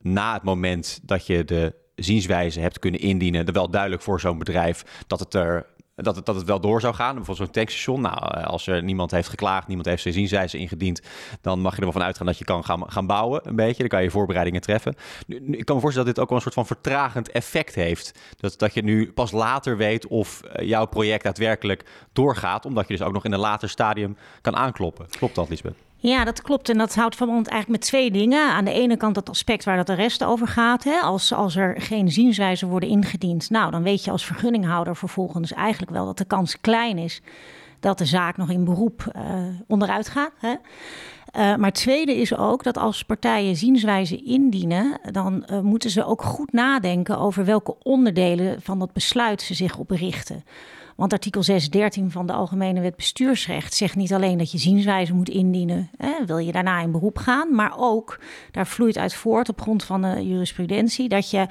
na 0.00 0.32
het 0.32 0.42
moment 0.42 1.00
dat 1.02 1.26
je 1.26 1.44
de 1.44 1.74
zienswijze 1.94 2.60
hebt 2.60 2.78
kunnen 2.78 3.00
indienen, 3.00 3.46
er 3.46 3.52
wel 3.52 3.70
duidelijk 3.70 4.02
voor 4.02 4.20
zo'n 4.20 4.38
bedrijf 4.38 5.04
dat 5.06 5.20
het 5.20 5.34
er 5.34 5.66
dat 5.96 6.16
het, 6.16 6.26
dat 6.26 6.34
het 6.34 6.44
wel 6.44 6.60
door 6.60 6.80
zou 6.80 6.94
gaan. 6.94 7.14
Bijvoorbeeld 7.14 7.46
zo'n 7.46 7.54
tankstation. 7.54 8.00
Nou, 8.00 8.16
eh, 8.16 8.44
als 8.44 8.66
er 8.66 8.82
niemand 8.82 9.10
heeft 9.10 9.28
geklaagd, 9.28 9.66
niemand 9.66 9.88
heeft 9.88 10.02
zijn 10.02 10.14
zienswijze 10.14 10.58
ingediend, 10.58 11.00
dan 11.40 11.60
mag 11.60 11.72
je 11.72 11.76
er 11.76 11.82
wel 11.82 11.92
van 11.92 12.02
uitgaan 12.02 12.26
dat 12.26 12.38
je 12.38 12.44
kan 12.44 12.64
gaan, 12.64 12.90
gaan 12.90 13.06
bouwen 13.06 13.48
een 13.48 13.56
beetje. 13.56 13.78
Dan 13.78 13.88
kan 13.88 14.02
je 14.02 14.10
voorbereidingen 14.10 14.60
treffen. 14.60 14.94
Ik 15.26 15.64
kan 15.64 15.76
me 15.76 15.82
voorstellen 15.82 16.06
dat 16.06 16.14
dit 16.14 16.18
ook 16.18 16.28
wel 16.28 16.36
een 16.36 16.42
soort 16.42 16.54
van 16.54 16.66
vertragend 16.66 17.30
effect 17.30 17.74
heeft. 17.74 18.18
Dat, 18.36 18.58
dat 18.58 18.74
je 18.74 18.82
nu 18.82 19.12
pas 19.12 19.32
later 19.32 19.76
weet 19.76 20.06
of 20.06 20.40
uh, 20.44 20.68
jouw 20.68 20.86
project 20.86 21.24
daadwerkelijk 21.24 21.84
doorgaat, 22.12 22.66
omdat 22.66 22.88
je 22.88 22.96
dus 22.96 23.06
ook 23.06 23.12
nog 23.12 23.24
in 23.24 23.32
een 23.32 23.38
later 23.38 23.68
stadium 23.68 24.16
kan 24.40 24.56
aankloppen. 24.56 25.06
Klopt 25.10 25.34
dat, 25.34 25.48
Lisbeth? 25.48 25.76
Ja, 26.06 26.24
dat 26.24 26.42
klopt. 26.42 26.68
En 26.68 26.78
dat 26.78 26.94
houdt 26.94 27.16
verband 27.16 27.48
eigenlijk 27.48 27.80
met 27.80 27.90
twee 27.90 28.10
dingen. 28.10 28.48
Aan 28.48 28.64
de 28.64 28.72
ene 28.72 28.96
kant 28.96 29.14
dat 29.14 29.28
aspect 29.28 29.64
waar 29.64 29.76
dat 29.76 29.86
de 29.86 29.94
rest 29.94 30.24
over 30.24 30.48
gaat. 30.48 30.84
Hè? 30.84 30.98
Als, 30.98 31.32
als 31.32 31.56
er 31.56 31.80
geen 31.80 32.10
zienswijzen 32.10 32.68
worden 32.68 32.88
ingediend, 32.88 33.50
nou, 33.50 33.70
dan 33.70 33.82
weet 33.82 34.04
je 34.04 34.10
als 34.10 34.26
vergunninghouder 34.26 34.96
vervolgens 34.96 35.52
eigenlijk 35.52 35.92
wel 35.92 36.04
dat 36.04 36.18
de 36.18 36.24
kans 36.24 36.60
klein 36.60 36.98
is 36.98 37.22
dat 37.80 37.98
de 37.98 38.04
zaak 38.04 38.36
nog 38.36 38.50
in 38.50 38.64
beroep 38.64 39.12
uh, 39.16 39.22
onderuit 39.66 40.08
gaat. 40.08 40.32
Hè? 40.38 40.50
Uh, 40.50 40.56
maar 41.32 41.68
het 41.68 41.74
tweede 41.74 42.16
is 42.16 42.36
ook 42.36 42.62
dat 42.62 42.76
als 42.78 43.04
partijen 43.04 43.56
zienswijzen 43.56 44.24
indienen, 44.24 44.98
dan 45.12 45.46
uh, 45.50 45.60
moeten 45.60 45.90
ze 45.90 46.04
ook 46.04 46.22
goed 46.22 46.52
nadenken 46.52 47.18
over 47.18 47.44
welke 47.44 47.76
onderdelen 47.82 48.62
van 48.62 48.78
dat 48.78 48.92
besluit 48.92 49.42
ze 49.42 49.54
zich 49.54 49.78
op 49.78 49.90
richten. 49.90 50.44
Want 50.96 51.12
artikel 51.12 51.42
613 51.42 52.10
van 52.10 52.26
de 52.26 52.32
Algemene 52.32 52.80
Wet 52.80 52.96
Bestuursrecht 52.96 53.74
zegt 53.74 53.96
niet 53.96 54.12
alleen 54.12 54.38
dat 54.38 54.52
je 54.52 54.58
zienswijze 54.58 55.14
moet 55.14 55.28
indienen, 55.28 55.90
hè, 55.96 56.24
wil 56.26 56.38
je 56.38 56.52
daarna 56.52 56.80
in 56.80 56.92
beroep 56.92 57.18
gaan, 57.18 57.54
maar 57.54 57.72
ook, 57.78 58.20
daar 58.50 58.66
vloeit 58.66 58.98
uit 58.98 59.14
voort 59.14 59.48
op 59.48 59.60
grond 59.60 59.84
van 59.84 60.02
de 60.02 60.28
jurisprudentie, 60.28 61.08
dat 61.08 61.30
je 61.30 61.46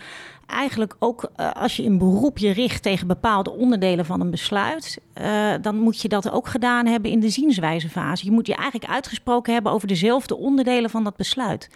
eigenlijk 0.46 0.96
ook 1.00 1.32
uh, 1.38 1.52
als 1.52 1.76
je 1.76 1.84
in 1.84 1.98
beroep 1.98 2.38
je 2.38 2.52
richt 2.52 2.84
tegen 2.84 3.08
bepaalde 3.08 3.52
onderdelen 3.52 4.06
van 4.06 4.22
een 4.22 4.32
besluit, 4.32 5.02
uh, 5.22 5.54
dan 5.62 5.76
moet 5.80 6.02
je 6.02 6.08
dat 6.08 6.32
ook 6.32 6.48
gedaan 6.48 6.86
hebben 6.86 7.12
in 7.12 7.20
de 7.20 7.30
zienswijzefase. 7.30 8.26
Je 8.26 8.32
moet 8.32 8.48
je 8.48 8.56
eigenlijk 8.56 8.92
uitgesproken 8.92 9.54
hebben 9.54 9.72
over 9.72 9.88
dezelfde 9.88 10.36
onderdelen 10.36 10.90
van 10.90 11.04
dat 11.04 11.16
besluit. 11.16 11.70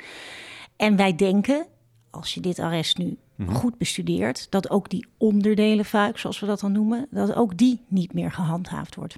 En 0.75 0.95
wij 0.95 1.15
denken, 1.15 1.65
als 2.11 2.33
je 2.33 2.39
dit 2.39 2.59
arrest 2.59 2.97
nu 2.97 3.17
mm-hmm. 3.37 3.55
goed 3.55 3.77
bestudeert, 3.77 4.47
dat 4.49 4.69
ook 4.69 4.89
die 4.89 5.07
onderdelenfuik, 5.17 6.17
zoals 6.17 6.39
we 6.39 6.45
dat 6.45 6.59
dan 6.59 6.71
noemen, 6.71 7.07
dat 7.11 7.35
ook 7.35 7.57
die 7.57 7.81
niet 7.87 8.13
meer 8.13 8.31
gehandhaafd 8.31 8.95
wordt. 8.95 9.15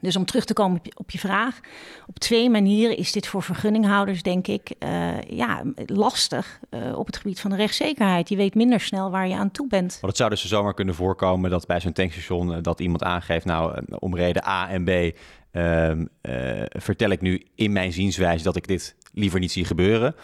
Dus 0.00 0.16
om 0.16 0.24
terug 0.24 0.44
te 0.44 0.52
komen 0.52 0.80
op 0.94 1.10
je 1.10 1.18
vraag, 1.18 1.60
op 2.06 2.18
twee 2.18 2.50
manieren 2.50 2.96
is 2.96 3.12
dit 3.12 3.26
voor 3.26 3.42
vergunninghouders, 3.42 4.22
denk 4.22 4.46
ik, 4.46 4.74
uh, 4.78 5.20
ja, 5.22 5.62
lastig 5.86 6.60
uh, 6.70 6.98
op 6.98 7.06
het 7.06 7.16
gebied 7.16 7.40
van 7.40 7.50
de 7.50 7.56
rechtszekerheid. 7.56 8.28
Je 8.28 8.36
weet 8.36 8.54
minder 8.54 8.80
snel 8.80 9.10
waar 9.10 9.28
je 9.28 9.34
aan 9.34 9.50
toe 9.50 9.68
bent. 9.68 9.92
Want 9.92 10.06
het 10.06 10.16
zou 10.16 10.30
dus 10.30 10.46
zomaar 10.46 10.74
kunnen 10.74 10.94
voorkomen 10.94 11.50
dat 11.50 11.66
bij 11.66 11.80
zo'n 11.80 11.92
tankstation 11.92 12.50
uh, 12.50 12.56
dat 12.62 12.80
iemand 12.80 13.02
aangeeft, 13.02 13.44
nou, 13.44 13.84
om 13.98 14.16
reden 14.16 14.46
A 14.46 14.68
en 14.68 14.84
B 14.84 15.16
ehm, 15.50 16.04
vertel 16.68 17.10
ik 17.10 17.20
nu 17.20 17.46
in 17.54 17.72
mijn 17.72 17.92
zienswijze 17.92 18.44
dat 18.44 18.56
ik 18.56 18.66
dit 18.66 18.96
liever 19.12 19.40
niet 19.40 19.52
zie 19.52 19.64
gebeuren. 19.64 20.14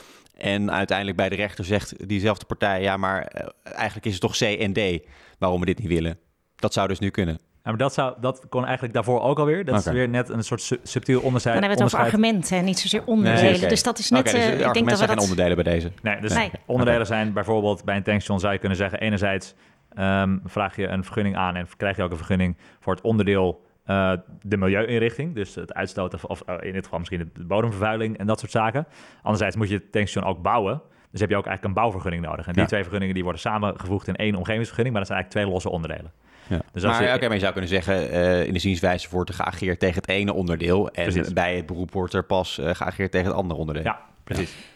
En 0.42 0.72
uiteindelijk 0.72 1.16
bij 1.16 1.28
de 1.28 1.34
rechter 1.34 1.64
zegt 1.64 2.08
diezelfde 2.08 2.44
partij, 2.44 2.82
ja, 2.82 2.96
maar 2.96 3.26
eigenlijk 3.62 4.06
is 4.06 4.12
het 4.12 4.20
toch 4.20 4.36
C 4.36 4.40
en 4.40 4.72
D 4.72 5.06
waarom 5.38 5.60
we 5.60 5.66
dit 5.66 5.78
niet 5.78 5.88
willen. 5.88 6.18
Dat 6.56 6.72
zou 6.72 6.88
dus 6.88 6.98
nu 6.98 7.10
kunnen. 7.10 7.38
Ja, 7.52 7.70
maar 7.70 7.76
dat, 7.76 7.94
zou, 7.94 8.14
dat 8.20 8.46
kon 8.48 8.64
eigenlijk 8.64 8.94
daarvoor 8.94 9.20
ook 9.20 9.38
alweer. 9.38 9.64
Dat 9.64 9.86
is 9.86 9.92
weer 9.92 10.08
net 10.08 10.28
een 10.28 10.44
soort 10.44 10.78
subtiel 10.82 11.20
onderscheid. 11.20 11.60
Dan 11.60 11.68
hebben 11.68 11.78
we 11.78 11.84
het 11.84 11.94
over 11.94 12.06
argumenten, 12.06 12.64
niet 12.64 12.78
zozeer 12.78 13.02
onderdelen. 13.04 13.68
Dus 13.68 13.82
dat 13.82 13.98
is 13.98 14.10
net... 14.10 14.20
Okay, 14.20 14.32
dus 14.32 14.60
uh, 14.60 14.66
ik 14.66 14.74
denk 14.74 14.88
dat 14.88 14.98
zijn 14.98 15.10
geen 15.10 15.18
onderdelen 15.18 15.54
bij 15.54 15.72
deze? 15.72 15.92
Nee, 16.02 16.20
dus 16.20 16.34
nee. 16.34 16.50
onderdelen 16.66 17.06
zijn 17.06 17.32
bijvoorbeeld 17.32 17.84
bij 17.84 17.96
een 17.96 18.02
tankstation 18.02 18.40
zou 18.40 18.52
je 18.52 18.58
kunnen 18.58 18.78
zeggen... 18.78 19.00
enerzijds 19.00 19.54
um, 19.98 20.40
vraag 20.44 20.76
je 20.76 20.86
een 20.86 21.04
vergunning 21.04 21.36
aan 21.36 21.56
en 21.56 21.68
krijg 21.76 21.96
je 21.96 22.02
ook 22.02 22.10
een 22.10 22.16
vergunning 22.16 22.56
voor 22.80 22.94
het 22.94 23.02
onderdeel... 23.02 23.64
Uh, 23.92 24.12
de 24.42 24.56
milieuinrichting, 24.56 25.34
dus 25.34 25.54
het 25.54 25.74
uitstoten 25.74 26.18
of 26.28 26.42
uh, 26.48 26.54
in 26.60 26.72
dit 26.72 26.84
geval 26.84 26.98
misschien 26.98 27.30
de 27.34 27.44
bodemvervuiling 27.44 28.18
en 28.18 28.26
dat 28.26 28.38
soort 28.38 28.50
zaken. 28.50 28.86
Anderzijds 29.22 29.56
moet 29.56 29.68
je 29.68 29.74
het 29.74 29.92
tankstation 29.92 30.30
ook 30.30 30.42
bouwen. 30.42 30.82
Dus 31.10 31.20
heb 31.20 31.30
je 31.30 31.36
ook 31.36 31.46
eigenlijk 31.46 31.76
een 31.76 31.82
bouwvergunning 31.82 32.24
nodig. 32.24 32.46
En 32.46 32.52
die 32.52 32.62
ja. 32.62 32.68
twee 32.68 32.82
vergunningen 32.82 33.14
die 33.14 33.22
worden 33.22 33.40
samengevoegd 33.40 34.08
in 34.08 34.16
één 34.16 34.34
omgevingsvergunning, 34.34 34.94
maar 34.94 35.06
dat 35.06 35.12
zijn 35.12 35.22
eigenlijk 35.22 35.30
twee 35.30 35.46
losse 35.46 35.70
onderdelen. 35.70 36.12
Ja. 36.46 36.60
Dus 36.72 36.82
maar, 36.82 37.02
je, 37.02 37.14
okay, 37.14 37.26
maar 37.26 37.32
je 37.32 37.40
zou 37.40 37.52
kunnen 37.52 37.70
zeggen, 37.70 38.10
uh, 38.10 38.46
in 38.46 38.52
de 38.52 38.58
zienswijze 38.58 39.08
wordt 39.10 39.28
er 39.28 39.34
geageerd 39.34 39.80
tegen 39.80 39.96
het 39.96 40.08
ene 40.08 40.32
onderdeel. 40.32 40.90
En 40.90 41.12
precies. 41.12 41.32
bij 41.32 41.56
het 41.56 41.66
beroep 41.66 41.92
wordt 41.92 42.14
er 42.14 42.24
pas 42.24 42.58
uh, 42.58 42.70
geageerd 42.74 43.10
tegen 43.10 43.26
het 43.26 43.36
andere 43.36 43.60
onderdeel. 43.60 43.84
Ja, 43.84 44.00
precies. 44.24 44.52
Ja, 44.52 44.71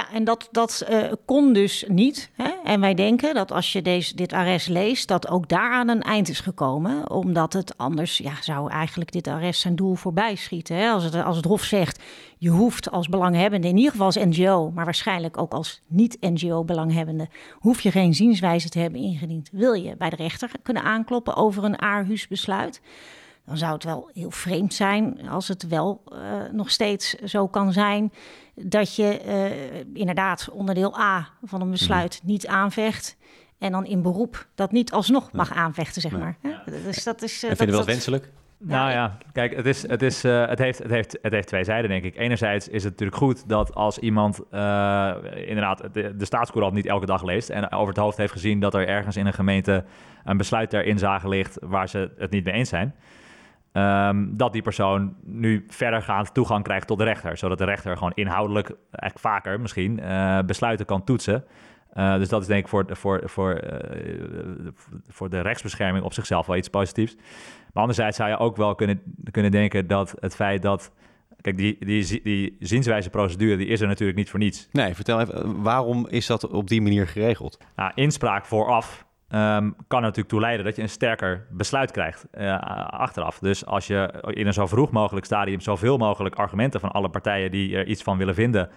en 0.00 0.24
dat, 0.24 0.48
dat 0.50 0.86
uh, 0.90 1.12
kon 1.24 1.52
dus 1.52 1.84
niet. 1.88 2.30
Hè? 2.36 2.50
En 2.64 2.80
wij 2.80 2.94
denken 2.94 3.34
dat 3.34 3.52
als 3.52 3.72
je 3.72 3.82
deze, 3.82 4.14
dit 4.14 4.32
arrest 4.32 4.68
leest, 4.68 5.08
dat 5.08 5.28
ook 5.28 5.48
daaraan 5.48 5.88
een 5.88 6.02
eind 6.02 6.28
is 6.28 6.40
gekomen. 6.40 7.10
Omdat 7.10 7.52
het 7.52 7.78
anders 7.78 8.18
ja, 8.18 8.32
zou 8.40 8.70
eigenlijk 8.70 9.12
dit 9.12 9.26
arrest 9.26 9.60
zijn 9.60 9.76
doel 9.76 9.94
voorbij 9.94 10.34
schieten. 10.34 10.76
Hè? 10.76 10.90
Als, 10.90 11.04
het, 11.04 11.14
als 11.14 11.36
het 11.36 11.44
Hof 11.44 11.62
zegt, 11.62 12.02
je 12.38 12.50
hoeft 12.50 12.90
als 12.90 13.08
belanghebbende, 13.08 13.68
in 13.68 13.76
ieder 13.76 13.90
geval 13.90 14.06
als 14.06 14.16
NGO, 14.16 14.70
maar 14.74 14.84
waarschijnlijk 14.84 15.38
ook 15.38 15.52
als 15.52 15.82
niet-NGO-belanghebbende, 15.86 17.28
hoef 17.52 17.80
je 17.80 17.90
geen 17.90 18.14
zienswijze 18.14 18.68
te 18.68 18.78
hebben 18.78 19.00
ingediend. 19.00 19.48
Wil 19.52 19.72
je 19.72 19.96
bij 19.96 20.10
de 20.10 20.16
rechter 20.16 20.50
kunnen 20.62 20.82
aankloppen 20.82 21.36
over 21.36 21.64
een 21.64 21.80
Aarhus-besluit? 21.80 22.80
Dan 23.46 23.56
zou 23.56 23.72
het 23.72 23.84
wel 23.84 24.10
heel 24.14 24.30
vreemd 24.30 24.74
zijn 24.74 25.28
als 25.28 25.48
het 25.48 25.68
wel 25.68 26.02
uh, 26.12 26.18
nog 26.52 26.70
steeds 26.70 27.14
zo 27.14 27.48
kan 27.48 27.72
zijn 27.72 28.12
dat 28.54 28.96
je 28.96 29.20
uh, 29.26 30.00
inderdaad 30.00 30.48
onderdeel 30.52 30.98
A 30.98 31.28
van 31.42 31.60
een 31.60 31.70
besluit 31.70 32.20
mm. 32.22 32.30
niet 32.30 32.46
aanvecht. 32.46 33.16
En 33.58 33.72
dan 33.72 33.86
in 33.86 34.02
beroep 34.02 34.46
dat 34.54 34.72
niet 34.72 34.92
alsnog 34.92 35.32
mag 35.32 35.52
aanvechten, 35.52 36.02
zeg 36.02 36.12
maar. 36.12 36.36
Ja. 36.42 36.62
Dus 36.64 37.04
dat 37.04 37.22
is. 37.22 37.44
Uh, 37.44 37.50
en 37.50 37.56
vind 37.56 37.70
je 37.70 37.76
wel 37.76 37.84
wenselijk? 37.84 38.30
Nou 38.64 38.90
ja, 38.90 39.18
kijk, 39.32 39.56
het, 39.56 39.66
is, 39.66 39.88
het, 39.88 40.02
is, 40.02 40.24
uh, 40.24 40.46
het, 40.46 40.58
heeft, 40.58 40.78
het, 40.78 40.90
heeft, 40.90 41.18
het 41.22 41.32
heeft 41.32 41.48
twee 41.48 41.64
zijden, 41.64 41.90
denk 41.90 42.04
ik. 42.04 42.16
Enerzijds 42.16 42.68
is 42.68 42.82
het 42.82 42.92
natuurlijk 42.92 43.18
goed 43.18 43.48
dat 43.48 43.74
als 43.74 43.98
iemand 43.98 44.40
uh, 44.52 45.14
inderdaad 45.34 45.82
de, 45.92 46.16
de 46.16 46.24
staatscourant 46.24 46.74
niet 46.74 46.86
elke 46.86 47.06
dag 47.06 47.22
leest 47.22 47.50
en 47.50 47.72
over 47.72 47.88
het 47.88 48.02
hoofd 48.02 48.16
heeft 48.16 48.32
gezien 48.32 48.60
dat 48.60 48.74
er 48.74 48.88
ergens 48.88 49.16
in 49.16 49.26
een 49.26 49.32
gemeente 49.32 49.84
een 50.24 50.36
besluit 50.36 50.70
ter 50.70 50.84
inzage 50.84 51.28
ligt 51.28 51.58
waar 51.60 51.88
ze 51.88 52.10
het 52.18 52.30
niet 52.30 52.44
mee 52.44 52.54
eens 52.54 52.68
zijn, 52.68 52.94
Um, 53.72 54.36
dat 54.36 54.52
die 54.52 54.62
persoon 54.62 55.14
nu 55.24 55.64
verdergaand 55.68 56.34
toegang 56.34 56.64
krijgt 56.64 56.86
tot 56.86 56.98
de 56.98 57.04
rechter. 57.04 57.36
Zodat 57.36 57.58
de 57.58 57.64
rechter 57.64 57.96
gewoon 57.96 58.12
inhoudelijk, 58.14 58.66
eigenlijk 58.68 59.18
vaker 59.18 59.60
misschien, 59.60 60.00
uh, 60.02 60.38
besluiten 60.46 60.86
kan 60.86 61.04
toetsen. 61.04 61.44
Uh, 61.94 62.16
dus 62.16 62.28
dat 62.28 62.40
is 62.40 62.46
denk 62.46 62.62
ik 62.62 62.68
voor, 62.68 62.84
voor, 62.90 63.20
voor, 63.24 63.62
uh, 63.64 64.68
voor 65.08 65.30
de 65.30 65.40
rechtsbescherming 65.40 66.04
op 66.04 66.12
zichzelf 66.12 66.46
wel 66.46 66.56
iets 66.56 66.68
positiefs. 66.68 67.16
Maar 67.72 67.82
anderzijds 67.82 68.16
zou 68.16 68.30
je 68.30 68.38
ook 68.38 68.56
wel 68.56 68.74
kunnen, 68.74 69.02
kunnen 69.30 69.50
denken 69.50 69.86
dat 69.86 70.14
het 70.20 70.34
feit 70.34 70.62
dat... 70.62 70.92
Kijk, 71.40 71.56
die, 71.56 71.84
die, 71.84 72.20
die 72.22 72.56
zienswijze 72.58 73.10
procedure 73.10 73.56
die 73.56 73.66
is 73.66 73.80
er 73.80 73.86
natuurlijk 73.86 74.18
niet 74.18 74.30
voor 74.30 74.38
niets. 74.38 74.68
Nee, 74.72 74.94
vertel 74.94 75.20
even, 75.20 75.62
waarom 75.62 76.06
is 76.08 76.26
dat 76.26 76.50
op 76.50 76.68
die 76.68 76.82
manier 76.82 77.06
geregeld? 77.06 77.58
Nou, 77.76 77.92
inspraak 77.94 78.44
vooraf 78.44 79.06
Um, 79.34 79.74
kan 79.88 80.00
natuurlijk 80.00 80.28
toe 80.28 80.40
leiden 80.40 80.64
dat 80.64 80.76
je 80.76 80.82
een 80.82 80.88
sterker 80.88 81.46
besluit 81.50 81.90
krijgt 81.90 82.26
uh, 82.34 82.58
achteraf. 82.88 83.38
Dus 83.38 83.66
als 83.66 83.86
je 83.86 84.24
in 84.30 84.46
een 84.46 84.52
zo 84.52 84.66
vroeg 84.66 84.90
mogelijk 84.90 85.26
stadium 85.26 85.60
zoveel 85.60 85.96
mogelijk 85.96 86.34
argumenten 86.34 86.80
van 86.80 86.90
alle 86.90 87.08
partijen 87.08 87.50
die 87.50 87.76
er 87.76 87.86
iets 87.86 88.02
van 88.02 88.18
willen 88.18 88.34
vinden 88.34 88.70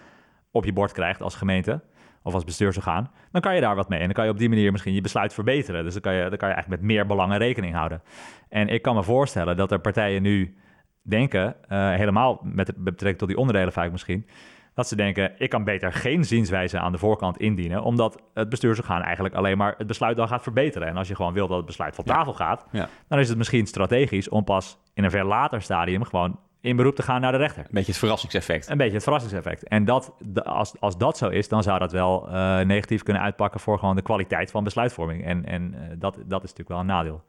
op 0.51 0.65
je 0.65 0.73
bord 0.73 0.91
krijgt 0.91 1.21
als 1.21 1.35
gemeente 1.35 1.81
of 2.23 2.33
als 2.33 2.43
bestuursorgaan, 2.43 3.11
dan 3.31 3.41
kan 3.41 3.55
je 3.55 3.61
daar 3.61 3.75
wat 3.75 3.89
mee. 3.89 3.99
En 3.99 4.05
dan 4.05 4.13
kan 4.13 4.25
je 4.25 4.31
op 4.31 4.37
die 4.37 4.49
manier 4.49 4.71
misschien 4.71 4.93
je 4.93 5.01
besluit 5.01 5.33
verbeteren. 5.33 5.83
Dus 5.83 5.93
dan 5.93 6.01
kan 6.01 6.13
je, 6.13 6.29
dan 6.29 6.37
kan 6.37 6.49
je 6.49 6.53
eigenlijk 6.53 6.81
met 6.81 6.91
meer 6.91 7.05
belangen 7.05 7.37
rekening 7.37 7.73
houden. 7.73 8.01
En 8.49 8.67
ik 8.67 8.81
kan 8.81 8.95
me 8.95 9.03
voorstellen 9.03 9.57
dat 9.57 9.71
er 9.71 9.79
partijen 9.79 10.21
nu 10.21 10.57
denken, 11.01 11.55
uh, 11.69 11.93
helemaal 11.93 12.39
met 12.43 12.73
betrekking 12.77 13.17
tot 13.17 13.27
die 13.27 13.37
onderdelen 13.37 13.73
vaak 13.73 13.91
misschien, 13.91 14.27
dat 14.75 14.87
ze 14.87 14.95
denken, 14.95 15.31
ik 15.37 15.49
kan 15.49 15.63
beter 15.63 15.93
geen 15.93 16.25
zienswijze 16.25 16.79
aan 16.79 16.91
de 16.91 16.97
voorkant 16.97 17.37
indienen, 17.37 17.83
omdat 17.83 18.21
het 18.33 18.49
bestuursorgaan 18.49 19.01
eigenlijk 19.01 19.35
alleen 19.35 19.57
maar 19.57 19.73
het 19.77 19.87
besluit 19.87 20.17
dan 20.17 20.27
gaat 20.27 20.43
verbeteren. 20.43 20.87
En 20.87 20.97
als 20.97 21.07
je 21.07 21.15
gewoon 21.15 21.33
wil 21.33 21.47
dat 21.47 21.57
het 21.57 21.65
besluit 21.65 21.95
van 21.95 22.03
tafel 22.03 22.33
gaat, 22.33 22.65
ja. 22.71 22.89
dan 23.07 23.19
is 23.19 23.29
het 23.29 23.37
misschien 23.37 23.65
strategisch 23.65 24.29
om 24.29 24.43
pas 24.43 24.77
in 24.93 25.03
een 25.03 25.11
ver 25.11 25.25
later 25.25 25.61
stadium 25.61 26.03
gewoon 26.03 26.39
in 26.61 26.75
beroep 26.75 26.95
te 26.95 27.01
gaan 27.01 27.21
naar 27.21 27.31
de 27.31 27.37
rechter. 27.37 27.61
Een 27.61 27.69
beetje 27.71 27.91
het 27.91 27.99
verrassingseffect. 27.99 28.69
Een 28.69 28.77
beetje 28.77 28.93
het 28.93 29.03
verrassingseffect. 29.03 29.67
En 29.67 29.85
dat, 29.85 30.13
als, 30.43 30.79
als 30.79 30.97
dat 30.97 31.17
zo 31.17 31.29
is, 31.29 31.47
dan 31.47 31.63
zou 31.63 31.79
dat 31.79 31.91
wel 31.91 32.27
uh, 32.27 32.59
negatief 32.59 33.03
kunnen 33.03 33.21
uitpakken 33.21 33.59
voor 33.59 33.79
gewoon 33.79 33.95
de 33.95 34.01
kwaliteit 34.01 34.51
van 34.51 34.63
besluitvorming. 34.63 35.25
En, 35.25 35.45
en 35.45 35.73
uh, 35.73 35.81
dat, 35.97 36.15
dat 36.15 36.43
is 36.43 36.49
natuurlijk 36.49 36.69
wel 36.69 36.79
een 36.79 36.85
nadeel. 36.85 37.23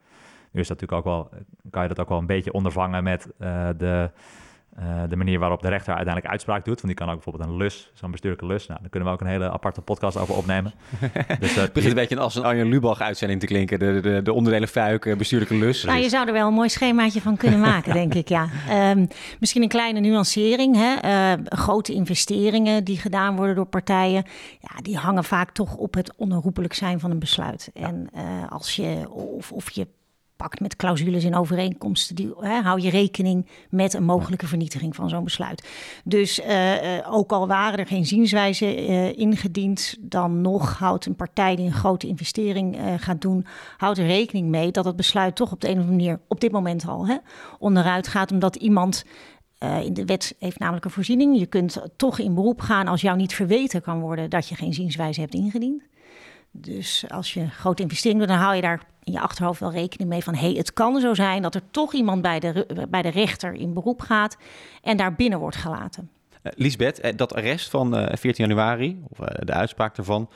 Nu 0.50 0.60
is 0.60 0.68
dat 0.68 0.80
natuurlijk 0.80 1.06
ook 1.06 1.14
wel, 1.14 1.40
kan 1.70 1.82
je 1.82 1.88
dat 1.88 2.00
ook 2.00 2.08
wel 2.08 2.18
een 2.18 2.26
beetje 2.26 2.52
ondervangen 2.52 3.02
met 3.02 3.32
uh, 3.38 3.68
de 3.76 4.10
uh, 4.80 5.02
de 5.08 5.16
manier 5.16 5.38
waarop 5.38 5.62
de 5.62 5.68
rechter 5.68 5.94
uiteindelijk 5.94 6.32
uitspraak 6.32 6.64
doet. 6.64 6.80
Want 6.80 6.86
die 6.86 6.94
kan 6.94 7.08
ook 7.08 7.14
bijvoorbeeld 7.14 7.50
een 7.50 7.56
lus, 7.56 7.90
zo'n 7.94 8.10
bestuurlijke 8.10 8.46
lus. 8.46 8.66
Nou, 8.66 8.80
daar 8.80 8.90
kunnen 8.90 9.08
we 9.08 9.14
ook 9.14 9.20
een 9.20 9.26
hele 9.26 9.50
aparte 9.50 9.80
podcast 9.80 10.16
over 10.16 10.36
opnemen. 10.36 10.72
dus, 11.40 11.56
uh, 11.56 11.62
het 11.62 11.72
begint 11.72 11.92
een 11.92 11.98
beetje 11.98 12.18
als 12.18 12.34
een 12.34 12.44
Arjen 12.44 12.68
Lubach-uitzending 12.68 13.40
te 13.40 13.46
klinken. 13.46 13.78
De, 13.78 14.00
de, 14.00 14.22
de 14.22 14.32
onderdelen 14.32 14.68
fuik, 14.68 15.06
eh, 15.06 15.16
bestuurlijke 15.16 15.54
lus. 15.54 15.84
Nou, 15.84 15.98
je 15.98 16.08
zou 16.08 16.26
er 16.26 16.32
wel 16.32 16.46
een 16.46 16.54
mooi 16.54 16.68
schemaatje 16.68 17.20
van 17.20 17.36
kunnen 17.36 17.60
maken, 17.70 17.92
denk 17.92 18.14
ik, 18.14 18.28
ja. 18.28 18.48
Um, 18.90 19.08
misschien 19.40 19.62
een 19.62 19.68
kleine 19.68 20.00
nuancering. 20.00 20.76
Hè? 20.76 20.94
Uh, 21.36 21.44
grote 21.44 21.92
investeringen 21.92 22.84
die 22.84 22.98
gedaan 22.98 23.36
worden 23.36 23.54
door 23.54 23.66
partijen... 23.66 24.24
Ja, 24.60 24.82
die 24.82 24.96
hangen 24.96 25.24
vaak 25.24 25.50
toch 25.50 25.76
op 25.76 25.94
het 25.94 26.16
onherroepelijk 26.16 26.74
zijn 26.74 27.00
van 27.00 27.10
een 27.10 27.18
besluit. 27.18 27.70
Ja. 27.74 27.86
En 27.86 28.10
als 28.48 28.76
je, 28.76 29.10
of, 29.10 29.52
of 29.52 29.70
je 29.70 29.86
pakt 30.36 30.60
met 30.60 30.76
clausules 30.76 31.24
in 31.24 31.34
overeenkomsten. 31.34 32.14
Die, 32.14 32.34
hè, 32.40 32.60
hou 32.60 32.80
je 32.80 32.90
rekening 32.90 33.46
met 33.70 33.94
een 33.94 34.04
mogelijke 34.04 34.46
vernietiging 34.46 34.94
van 34.94 35.08
zo'n 35.08 35.24
besluit. 35.24 35.68
Dus 36.04 36.40
uh, 36.40 36.74
ook 37.10 37.32
al 37.32 37.46
waren 37.46 37.78
er 37.78 37.86
geen 37.86 38.06
zienswijzen 38.06 38.90
uh, 38.90 39.18
ingediend, 39.18 39.96
dan 40.00 40.40
nog 40.40 40.78
houdt 40.78 41.06
een 41.06 41.16
partij 41.16 41.56
die 41.56 41.66
een 41.66 41.72
grote 41.72 42.06
investering 42.06 42.78
gaat 42.98 43.20
doen, 43.20 43.46
houdt 43.76 43.98
er 43.98 44.06
rekening 44.06 44.48
mee 44.48 44.70
dat 44.70 44.84
het 44.84 44.96
besluit 44.96 45.36
toch 45.36 45.52
op 45.52 45.60
de 45.60 45.68
een 45.68 45.78
of 45.78 45.80
andere 45.80 45.96
manier 45.96 46.20
op 46.28 46.40
dit 46.40 46.52
moment 46.52 46.86
al 46.86 47.06
hè, 47.06 47.16
onderuit 47.58 48.08
gaat, 48.08 48.32
omdat 48.32 48.56
iemand. 48.56 49.04
in 49.82 49.94
de 49.94 50.04
wet 50.04 50.34
heeft 50.38 50.58
namelijk 50.58 50.84
een 50.84 50.90
voorziening. 50.90 51.38
Je 51.38 51.46
kunt 51.46 51.82
toch 51.96 52.18
in 52.18 52.34
beroep 52.34 52.60
gaan 52.60 52.88
als 52.88 53.00
jou 53.00 53.16
niet 53.16 53.34
verweten 53.34 53.82
kan 53.82 54.00
worden 54.00 54.30
dat 54.30 54.48
je 54.48 54.54
geen 54.54 54.74
zienswijze 54.74 55.20
hebt 55.20 55.34
ingediend. 55.34 55.82
Dus 56.60 57.04
als 57.08 57.34
je 57.34 57.48
grote 57.48 57.82
investering 57.82 58.18
doet, 58.18 58.28
dan 58.28 58.38
hou 58.38 58.54
je 58.54 58.60
daar 58.60 58.82
in 59.02 59.12
je 59.12 59.20
achterhoofd 59.20 59.60
wel 59.60 59.72
rekening 59.72 60.10
mee 60.10 60.22
van... 60.22 60.34
hé, 60.34 60.46
hey, 60.46 60.56
het 60.56 60.72
kan 60.72 61.00
zo 61.00 61.14
zijn 61.14 61.42
dat 61.42 61.54
er 61.54 61.62
toch 61.70 61.94
iemand 61.94 62.22
bij 62.22 62.40
de, 62.40 62.86
bij 62.88 63.02
de 63.02 63.08
rechter 63.08 63.52
in 63.52 63.74
beroep 63.74 64.00
gaat... 64.00 64.36
en 64.82 64.96
daar 64.96 65.14
binnen 65.14 65.38
wordt 65.38 65.56
gelaten. 65.56 66.10
Uh, 66.42 66.52
Lisbeth, 66.54 67.04
uh, 67.04 67.10
dat 67.16 67.34
arrest 67.34 67.70
van 67.70 67.94
uh, 67.94 68.12
eh, 68.12 68.16
14 68.16 68.46
januari, 68.46 69.02
of 69.08 69.18
de 69.18 69.52
uitspraak 69.52 69.96
daarvan... 69.96 70.30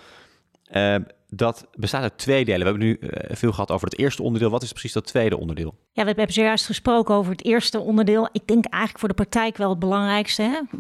dat 1.29 1.67
bestaat 1.75 2.03
uit 2.03 2.19
twee 2.19 2.45
delen. 2.45 2.61
We 2.61 2.67
hebben 2.67 2.87
nu 2.87 2.99
veel 3.37 3.53
gehad 3.53 3.71
over 3.71 3.89
het 3.89 3.99
eerste 3.99 4.23
onderdeel. 4.23 4.51
Wat 4.51 4.63
is 4.63 4.71
precies 4.71 4.93
dat 4.93 5.07
tweede 5.07 5.39
onderdeel? 5.39 5.75
Ja, 5.93 6.03
we 6.03 6.09
hebben 6.09 6.33
zojuist 6.33 6.67
gesproken 6.67 7.15
over 7.15 7.33
het 7.33 7.45
eerste 7.45 7.81
onderdeel. 7.81 8.29
Ik 8.33 8.47
denk 8.47 8.65
eigenlijk 8.65 8.99
voor 8.99 9.09
de 9.09 9.15
praktijk 9.15 9.57
wel 9.57 9.71
het 9.71 9.79
belangrijkste. 9.79 10.43
Hè? 10.43 10.79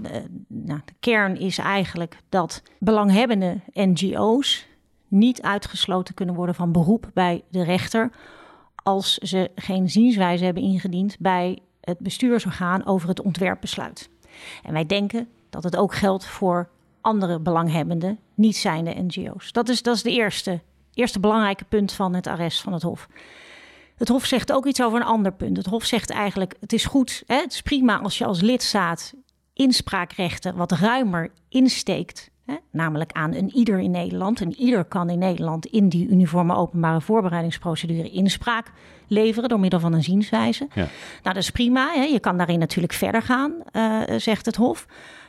nou, 0.48 0.80
de 0.84 0.92
kern 1.00 1.38
is 1.38 1.58
eigenlijk 1.58 2.16
dat 2.28 2.62
belanghebbende 2.78 3.60
NGO's 3.72 4.68
niet 5.10 5.42
uitgesloten 5.42 6.14
kunnen 6.14 6.34
worden 6.34 6.54
van 6.54 6.72
beroep 6.72 7.10
bij 7.14 7.42
de 7.48 7.64
rechter 7.64 8.10
als 8.82 9.14
ze 9.14 9.50
geen 9.54 9.90
zienswijze 9.90 10.44
hebben 10.44 10.62
ingediend 10.62 11.16
bij 11.18 11.58
het 11.80 11.98
bestuursorgaan 11.98 12.86
over 12.86 13.08
het 13.08 13.22
ontwerpbesluit. 13.22 14.10
En 14.62 14.72
wij 14.72 14.86
denken 14.86 15.28
dat 15.50 15.62
het 15.62 15.76
ook 15.76 15.94
geldt 15.94 16.26
voor 16.26 16.68
andere 17.00 17.38
belanghebbenden, 17.38 18.18
niet 18.34 18.56
zijnde 18.56 19.02
NGO's. 19.02 19.52
Dat 19.52 19.68
is, 19.68 19.82
dat 19.82 19.96
is 19.96 20.02
de 20.02 20.10
eerste, 20.10 20.60
eerste 20.94 21.20
belangrijke 21.20 21.64
punt 21.64 21.92
van 21.92 22.14
het 22.14 22.26
arrest 22.26 22.60
van 22.60 22.72
het 22.72 22.82
Hof. 22.82 23.08
Het 23.96 24.08
Hof 24.08 24.24
zegt 24.24 24.52
ook 24.52 24.66
iets 24.66 24.82
over 24.82 25.00
een 25.00 25.06
ander 25.06 25.32
punt. 25.32 25.56
Het 25.56 25.66
Hof 25.66 25.84
zegt 25.84 26.10
eigenlijk: 26.10 26.56
het 26.60 26.72
is 26.72 26.84
goed, 26.84 27.22
hè, 27.26 27.36
het 27.36 27.52
is 27.52 27.62
prima 27.62 27.98
als 27.98 28.18
je 28.18 28.24
als 28.24 28.40
lidstaat 28.40 29.14
inspraakrechten 29.52 30.56
wat 30.56 30.72
ruimer 30.72 31.30
insteekt. 31.48 32.29
Hè, 32.50 32.56
namelijk 32.70 33.12
aan 33.12 33.34
een 33.34 33.50
ieder 33.54 33.78
in 33.78 33.90
Nederland. 33.90 34.40
En 34.40 34.54
ieder 34.54 34.84
kan 34.84 35.10
in 35.10 35.18
Nederland 35.18 35.66
in 35.66 35.88
die 35.88 36.08
uniforme 36.08 36.54
openbare 36.54 37.00
voorbereidingsprocedure 37.00 38.10
inspraak 38.10 38.72
leveren 39.06 39.48
door 39.48 39.60
middel 39.60 39.80
van 39.80 39.92
een 39.92 40.02
zienswijze. 40.02 40.68
Ja. 40.74 40.82
Nou, 41.22 41.34
dat 41.34 41.36
is 41.36 41.50
prima. 41.50 41.92
Hè. 41.92 42.02
Je 42.02 42.20
kan 42.20 42.36
daarin 42.36 42.58
natuurlijk 42.58 42.92
verder 42.92 43.22
gaan, 43.22 43.52
uh, 43.72 44.02
zegt 44.16 44.46
het 44.46 44.56
Hof. 44.56 44.86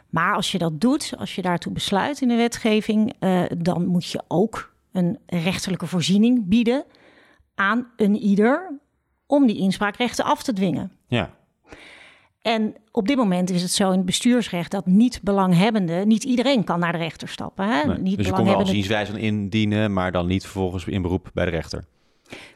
Maar 0.10 0.36
als 0.36 0.52
je 0.52 0.58
dat 0.58 0.82
doet, 0.82 1.14
als 1.18 1.36
je 1.36 1.42
daartoe 1.42 1.74
besluit 1.74 2.22
in 2.22 2.28
de 2.28 2.36
wetgeving, 2.36 3.14
uh, 3.20 3.42
dan 3.58 3.86
moet 3.86 4.06
je 4.06 4.24
ook 4.28 4.74
een 4.92 5.20
rechterlijke 5.26 5.88
voorziening 5.88 6.48
bieden 6.48 6.84
aan 7.56 7.88
een 7.96 8.16
ieder 8.16 8.80
om 9.26 9.48
die 9.48 9.58
inspraakrechten 9.58 10.26
af 10.26 10.44
te 10.44 10.54
dwingen. 10.54 10.92
Ja. 11.08 11.30
En 12.42 12.76
op 12.92 13.08
dit 13.08 13.18
moment 13.18 13.50
is 13.50 13.62
het 13.62 13.72
zo 13.72 13.90
in 13.90 13.98
het 13.98 14.06
bestuursrecht 14.06 14.72
dat 14.72 14.86
niet 14.86 15.20
belanghebbende, 15.24 16.06
niet 16.06 16.24
iedereen 16.24 16.64
kan 16.64 16.80
naar 16.80 16.92
de 16.92 16.98
rechter 16.98 17.28
stappen. 17.28 17.68
Hè? 17.68 17.88
Nee, 17.88 17.98
niet 17.98 18.18
dus 18.18 18.26
je 18.26 18.32
kon 18.34 18.46
wel 18.46 18.66
zienswijze 18.66 19.20
indienen, 19.20 19.94
maar 19.94 20.12
dan 20.12 20.28
niet 20.28 20.42
vervolgens 20.42 20.86
in 20.86 21.02
beroep 21.02 21.30
bij 21.34 21.46
de 21.46 21.52
rechter. 21.52 21.86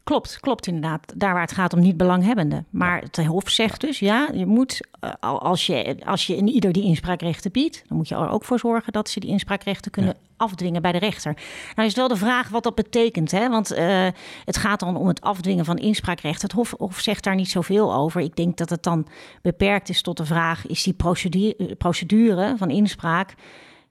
Klopt, 0.04 0.40
klopt 0.40 0.68
inderdaad. 0.68 1.14
Daar 1.16 1.34
waar 1.34 1.42
het 1.42 1.52
gaat 1.52 1.74
om 1.74 1.80
niet 1.80 1.98
belanghebbenden. 1.98 2.66
Maar 2.70 3.02
het 3.02 3.26
Hof 3.26 3.50
zegt 3.50 3.82
dus, 3.82 4.00
ja, 4.00 4.30
je 4.34 4.46
moet, 4.46 4.80
eh, 5.00 5.12
als 5.20 5.66
je, 5.66 5.98
als 6.06 6.28
je 6.28 6.36
in 6.36 6.48
ieder 6.48 6.72
die 6.72 6.84
inspraakrechten 6.84 7.52
biedt, 7.52 7.84
dan 7.88 7.98
moet 7.98 8.08
je 8.08 8.16
er 8.16 8.30
ook 8.30 8.44
voor 8.44 8.60
zorgen 8.60 8.94
dat 8.94 9.10
ze 9.10 9.20
die 9.20 9.30
inspraakrechten 9.30 9.92
kunnen 9.92 10.16
afdwingen 10.38 10.82
bij 10.82 10.92
de 10.92 10.98
rechter. 10.98 11.38
Nou 11.76 11.88
is 11.88 11.96
wel 11.96 12.08
de 12.08 12.16
vraag 12.16 12.50
wat 12.50 12.64
dat 12.64 12.76
betekent, 12.76 13.32
hè? 13.32 13.50
want 13.50 13.74
uh, 13.78 14.08
het 14.46 14.58
gaat 14.58 14.80
dan 14.80 14.98
om 14.98 15.08
het 15.08 15.22
afdwingen 15.22 15.66
van 15.66 15.78
inspraakrechten. 15.78 16.48
Het 16.48 16.58
Hof, 16.58 16.74
Hof 16.78 17.00
zegt 17.00 17.24
daar 17.24 17.36
niet 17.36 17.50
zoveel 17.50 17.94
over. 17.94 18.22
Ik 18.22 18.36
denk 18.36 18.58
dat 18.58 18.70
het 18.70 18.84
dan 18.84 19.08
beperkt 19.42 19.90
is 19.90 20.02
tot 20.02 20.18
de 20.18 20.26
vraag, 20.26 20.68
is 20.68 20.84
die 20.84 20.94
procedure, 20.94 21.76
procedure 21.76 22.54
van 22.58 22.70
inspraak 22.70 23.36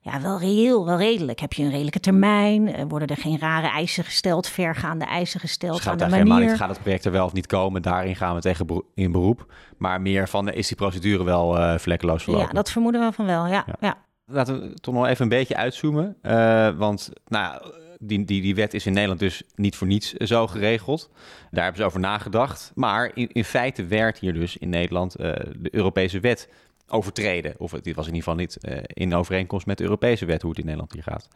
ja, 0.05 0.21
wel 0.21 0.39
reëel, 0.39 0.85
wel 0.85 0.99
redelijk. 0.99 1.41
Heb 1.41 1.53
je 1.53 1.63
een 1.63 1.71
redelijke 1.71 2.01
termijn? 2.01 2.75
Eh, 2.75 2.85
worden 2.89 3.09
er 3.09 3.17
geen 3.17 3.39
rare 3.39 3.67
eisen 3.67 4.05
gesteld, 4.05 4.49
vergaande 4.49 5.05
eisen 5.05 5.41
gesteld? 5.41 5.77
Dus 5.77 5.83
gaat 5.85 6.03
aan 6.03 6.11
de 6.11 6.25
manier... 6.25 6.49
niet, 6.49 6.57
gaat 6.57 6.69
het 6.69 6.81
project 6.81 7.05
er 7.05 7.13
wel 7.13 7.25
of 7.25 7.33
niet 7.33 7.47
komen? 7.47 7.83
Daarin 7.83 8.17
gaan 8.17 8.35
we 8.35 8.41
tegen 8.41 8.85
in 8.95 9.13
beroep. 9.13 9.53
Maar 9.79 10.01
meer 10.01 10.29
van, 10.29 10.53
is 10.53 10.69
die 10.69 10.77
procedure 10.77 11.25
wel 11.25 11.59
uh, 11.59 11.79
vlekkeloos 11.79 12.23
verlopen? 12.23 12.47
Ja, 12.47 12.53
dat 12.53 12.71
vermoeden 12.71 13.01
we 13.01 13.13
van 13.13 13.27
wel, 13.27 13.47
ja. 13.47 13.65
ja. 13.81 13.97
Laten 14.27 14.61
we 14.61 14.75
toch 14.75 14.95
nog 14.95 15.07
even 15.07 15.23
een 15.23 15.29
beetje 15.29 15.57
uitzoomen. 15.57 16.17
Uh, 16.23 16.69
want 16.71 17.11
nou, 17.27 17.63
die, 17.99 18.25
die, 18.25 18.43
die 18.43 18.55
wet 18.55 18.75
is 18.75 18.87
in 18.87 18.93
Nederland 18.93 19.21
dus 19.21 19.43
niet 19.55 19.77
voor 19.77 19.87
niets 19.87 20.13
zo 20.13 20.47
geregeld. 20.47 21.11
Daar 21.51 21.63
hebben 21.63 21.81
ze 21.81 21.87
over 21.87 22.01
nagedacht. 22.01 22.73
Maar 22.75 23.11
in, 23.15 23.29
in 23.33 23.45
feite 23.45 23.87
werd 23.87 24.19
hier 24.19 24.35
dus 24.35 24.57
in 24.57 24.69
Nederland 24.69 25.21
uh, 25.21 25.33
de 25.57 25.75
Europese 25.75 26.21
wet 26.21 26.49
overtreden. 26.89 27.55
Of 27.59 27.71
dit 27.71 27.97
was 27.97 28.07
in 28.07 28.15
ieder 28.15 28.31
geval 28.31 28.35
niet 28.35 28.59
uh, 28.63 28.79
in 28.87 29.15
overeenkomst 29.15 29.67
met 29.67 29.79
de 29.79 29.85
Europese 29.85 30.27
wet 30.27 30.43
hoe 30.43 30.51
het 30.51 30.59
in 30.59 30.65
Nederland 30.65 30.93
hier 30.93 31.03
gaat. 31.03 31.29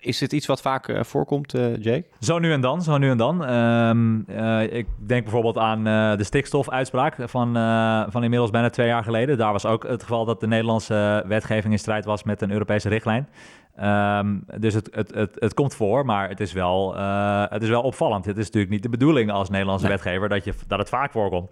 Is 0.00 0.18
dit 0.18 0.32
iets 0.32 0.46
wat 0.46 0.60
vaak 0.60 0.88
uh, 0.88 1.02
voorkomt, 1.02 1.54
uh, 1.54 1.76
Jake? 1.76 2.04
Zo 2.20 2.38
nu 2.38 2.52
en 2.52 2.60
dan, 2.60 2.82
zo 2.82 2.98
nu 2.98 3.10
en 3.10 3.16
dan. 3.16 3.54
Um, 3.54 4.18
ik 4.70 4.86
denk 5.06 5.22
bijvoorbeeld 5.22 5.58
aan 5.58 5.84
de 6.16 6.24
stikstofuitspraak 6.24 7.16
van, 7.18 7.54
van 8.10 8.22
inmiddels 8.22 8.50
bijna 8.50 8.70
twee 8.70 8.86
jaar 8.86 9.04
geleden. 9.04 9.38
Daar 9.38 9.52
was 9.52 9.66
ook 9.66 9.82
het 9.88 10.02
geval 10.02 10.24
dat 10.24 10.40
de 10.40 10.46
Nederlandse 10.46 11.24
wetgeving 11.26 11.72
in 11.72 11.78
strijd 11.78 12.04
was 12.04 12.22
met 12.22 12.42
een 12.42 12.50
Europese 12.50 12.88
richtlijn. 12.88 13.28
Um, 13.82 14.44
dus 14.58 14.74
het, 14.74 14.88
het, 14.92 15.14
het, 15.14 15.36
het 15.38 15.54
komt 15.54 15.74
voor, 15.74 16.04
maar 16.04 16.28
het 16.28 16.40
is, 16.40 16.52
wel, 16.52 16.96
het 17.50 17.62
is 17.62 17.68
wel 17.68 17.82
opvallend. 17.82 18.24
Het 18.24 18.38
is 18.38 18.44
natuurlijk 18.44 18.72
niet 18.72 18.82
de 18.82 18.88
bedoeling 18.88 19.30
als 19.30 19.50
Nederlandse 19.50 19.88
wetgever 19.88 20.28
dat, 20.28 20.44
je, 20.44 20.54
dat 20.66 20.78
het 20.78 20.88
vaak 20.88 21.12
voorkomt. 21.12 21.50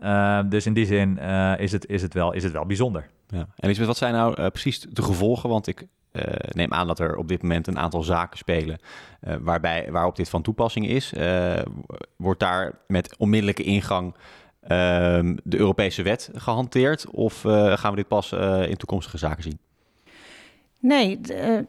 Uh, 0.00 0.40
dus 0.46 0.66
in 0.66 0.72
die 0.72 0.86
zin 0.86 1.18
uh, 1.20 1.58
is, 1.58 1.72
het, 1.72 1.86
is, 1.86 2.02
het 2.02 2.14
wel, 2.14 2.32
is 2.32 2.42
het 2.42 2.52
wel 2.52 2.66
bijzonder. 2.66 3.08
Ja. 3.28 3.46
En 3.56 3.86
wat 3.86 3.96
zijn 3.96 4.14
nou 4.14 4.40
uh, 4.40 4.46
precies 4.46 4.80
de 4.80 5.02
gevolgen? 5.02 5.48
Want 5.48 5.66
ik 5.66 5.86
neem 6.50 6.72
aan 6.72 6.86
dat 6.86 6.98
er 6.98 7.16
op 7.16 7.28
dit 7.28 7.42
moment 7.42 7.66
een 7.66 7.78
aantal 7.78 8.02
zaken 8.02 8.38
spelen 8.38 8.78
waarbij, 9.40 9.88
waarop 9.90 10.16
dit 10.16 10.28
van 10.28 10.42
toepassing 10.42 10.86
is. 10.88 11.12
wordt 12.16 12.40
daar 12.40 12.78
met 12.86 13.16
onmiddellijke 13.16 13.62
ingang 13.62 14.14
ehm, 14.60 15.36
de 15.44 15.58
Europese 15.58 16.02
wet 16.02 16.30
gehanteerd? 16.34 17.10
Of 17.10 17.40
gaan 17.40 17.90
we 17.90 17.96
dit 17.96 18.08
pas 18.08 18.32
in 18.68 18.76
toekomstige 18.76 19.18
zaken 19.18 19.42
zien? 19.42 19.58
Nee, 20.80 21.20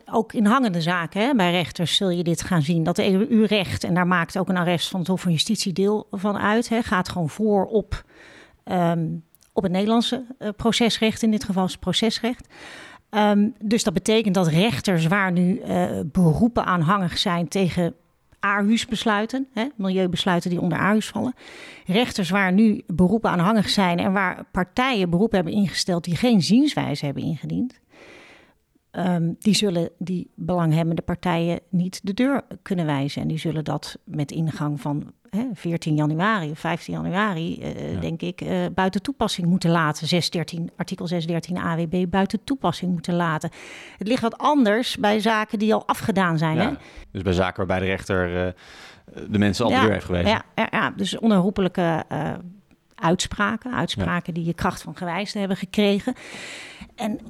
ook 0.06 0.34
in 0.34 0.45
hangende 0.45 0.82
zaken 0.82 1.21
hè, 1.21 1.36
bij 1.36 1.52
rechters 1.52 1.95
zul 1.95 2.10
je 2.10 2.24
dit 2.24 2.41
gaan 2.41 2.62
zien. 2.62 2.84
Dat 2.84 3.00
EU-recht, 3.00 3.84
en 3.84 3.93
daar 3.93 4.08
maakt 4.08 4.38
ook 4.38 4.50
een 4.50 4.58
arrest 4.58 4.89
van 4.89 5.00
het 5.00 5.10
Hof 5.10 5.21
van 5.21 5.32
Justitie 5.32 5.74
deel 5.74 6.08
van 6.12 6.38
uit, 6.38 6.69
hè, 6.69 6.82
gaat 6.82 7.10
gewoon 7.10 7.30
voor 7.30 7.65
op 7.65 8.04
um, 8.65 9.24
op 9.54 9.63
het 9.63 9.71
Nederlandse 9.71 10.24
uh, 10.39 10.50
procesrecht, 10.56 11.24
in 11.24 11.32
dit 11.32 11.43
geval 11.43 11.65
is 11.65 11.78
procesrecht. 11.78 12.47
Um, 13.10 13.54
dus 13.60 13.84
dat 13.84 13.93
betekent 13.93 14.36
dat 14.36 14.47
rechters 14.47 15.08
waar 15.08 15.32
nu 15.32 15.62
uh, 15.62 16.00
beroepen 16.06 16.65
aanhangig 16.65 17.17
zijn 17.17 17.47
tegen 17.47 17.95
ARHUS-besluiten, 18.39 19.47
milieubesluiten 19.76 20.50
die 20.50 20.62
onder 20.62 20.78
ARHUS 20.78 21.08
vallen. 21.08 21.34
Rechters 21.86 22.30
waar 22.30 22.52
nu 22.52 22.84
beroepen 22.88 23.30
aanhangig 23.30 23.69
zijn 23.69 24.00
en 24.00 24.13
waar 24.13 24.43
partijen 24.52 25.10
beroep 25.10 25.32
hebben 25.32 25.54
ingesteld 25.54 26.04
die 26.04 26.15
geen 26.15 26.41
zienswijze 26.41 27.06
hebben 27.06 27.24
ingediend. 27.24 27.80
Um, 28.91 29.36
die 29.39 29.54
zullen 29.56 29.89
die 29.97 30.32
belanghebbende 30.36 31.01
partijen 31.01 31.60
niet 31.69 31.99
de 32.04 32.13
deur 32.13 32.41
kunnen 32.62 32.86
wijzen. 32.86 33.21
En 33.21 33.27
die 33.27 33.38
zullen 33.38 33.63
dat 33.63 33.97
met 34.04 34.32
ingang 34.32 34.82
van 34.82 35.13
hè, 35.30 35.45
14 35.54 35.95
januari 35.95 36.51
of 36.51 36.60
15 36.60 36.93
januari, 36.93 37.60
uh, 37.60 38.01
denk 38.01 38.21
ik, 38.21 38.41
uh, 38.41 38.65
buiten 38.73 39.01
toepassing 39.01 39.47
moeten 39.47 39.69
laten. 39.69 40.08
613, 40.08 40.71
artikel 40.77 41.08
613 41.08 41.58
AWB 41.58 42.10
buiten 42.10 42.43
toepassing 42.43 42.91
moeten 42.91 43.13
laten. 43.13 43.49
Het 43.97 44.08
ligt 44.08 44.21
wat 44.21 44.38
anders 44.38 44.97
bij 44.97 45.19
zaken 45.19 45.60
die 45.60 45.73
al 45.73 45.88
afgedaan 45.88 46.38
zijn. 46.38 46.56
Ja, 46.56 46.69
hè? 46.69 46.75
Dus 47.12 47.21
bij 47.21 47.34
zaken 47.34 47.58
waarbij 47.58 47.80
de 47.80 47.91
rechter 47.91 48.45
uh, 48.45 48.51
de 49.30 49.39
mensen 49.39 49.65
al 49.65 49.71
de 49.71 49.80
deur 49.80 49.91
heeft 49.91 50.06
gewezen. 50.06 50.43
Ja, 50.56 50.89
dus 50.95 51.19
onherroepelijke 51.19 52.06
uitspraken. 53.01 53.73
Uitspraken 53.73 54.34
die 54.34 54.45
je 54.45 54.54
kracht 54.54 54.82
van 54.82 54.95
gewijs 54.95 55.34
hebben 55.34 55.58
gekregen. 55.58 56.13
En 56.95 57.19
eh, 57.19 57.25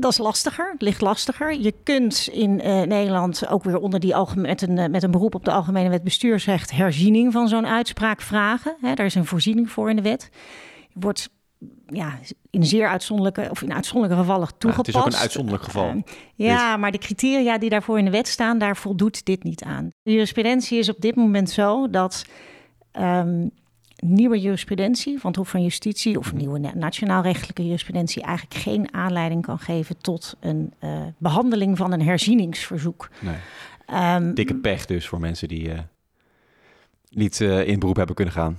dat 0.00 0.12
is 0.12 0.18
lastiger, 0.18 0.70
het 0.72 0.82
ligt 0.82 1.00
lastiger. 1.00 1.60
Je 1.60 1.74
kunt 1.82 2.28
in 2.32 2.50
uh, 2.50 2.82
Nederland 2.82 3.48
ook 3.48 3.64
weer 3.64 3.78
onder 3.78 4.00
die 4.00 4.14
met, 4.34 4.62
een, 4.62 4.78
eh, 4.78 4.88
met 4.88 5.02
een 5.02 5.10
beroep 5.10 5.34
op 5.34 5.44
de 5.44 5.50
Algemene 5.50 5.88
Wet 5.88 6.02
Bestuursrecht 6.02 6.70
herziening 6.70 7.32
van 7.32 7.48
zo'n 7.48 7.66
uitspraak 7.66 8.20
vragen. 8.20 8.76
Hè, 8.80 8.94
daar 8.94 9.06
is 9.06 9.14
een 9.14 9.26
voorziening 9.26 9.70
voor 9.70 9.90
in 9.90 9.96
de 9.96 10.02
wet. 10.02 10.30
Wordt 10.92 11.30
ja, 11.86 12.18
in 12.50 12.64
zeer 12.64 12.88
uitzonderlijke 12.88 13.46
of 13.50 13.62
in 13.62 13.72
uitzonderlijke 13.72 14.24
gevallen 14.24 14.48
toegepast. 14.58 14.92
Ja, 14.92 14.98
het 14.98 15.08
is 15.08 15.14
ook 15.14 15.18
een 15.18 15.22
uitzonderlijk 15.22 15.64
geval. 15.64 15.88
Uh, 15.94 16.02
ja, 16.34 16.76
maar 16.76 16.92
de 16.92 16.98
criteria 16.98 17.58
die 17.58 17.70
daarvoor 17.70 17.98
in 17.98 18.04
de 18.04 18.10
wet 18.10 18.28
staan, 18.28 18.58
daar 18.58 18.76
voldoet 18.76 19.24
dit 19.24 19.42
niet 19.42 19.62
aan. 19.62 19.90
De 20.02 20.12
jurisprudentie 20.12 20.78
is 20.78 20.88
op 20.88 21.00
dit 21.00 21.16
moment 21.16 21.50
zo 21.50 21.90
dat 21.90 22.24
um, 22.92 23.50
nieuwe 24.02 24.40
jurisprudentie 24.40 25.18
van 25.18 25.30
het 25.30 25.38
Hof 25.38 25.48
van 25.48 25.62
Justitie 25.62 26.18
of 26.18 26.32
nieuwe 26.32 26.58
nationaal-rechtelijke 26.74 27.64
jurisprudentie 27.64 28.22
eigenlijk 28.22 28.60
geen 28.60 28.94
aanleiding 28.94 29.42
kan 29.42 29.58
geven 29.58 29.98
tot 29.98 30.36
een 30.40 30.72
uh, 30.80 31.00
behandeling 31.18 31.76
van 31.76 31.92
een 31.92 32.02
herzieningsverzoek. 32.02 33.08
Nee. 33.20 34.14
Um, 34.14 34.34
Dikke 34.34 34.54
pech 34.54 34.86
dus 34.86 35.08
voor 35.08 35.20
mensen 35.20 35.48
die 35.48 35.68
uh, 35.68 35.78
niet 37.10 37.40
uh, 37.40 37.68
in 37.68 37.78
beroep 37.78 37.96
hebben 37.96 38.14
kunnen 38.14 38.34
gaan. 38.34 38.58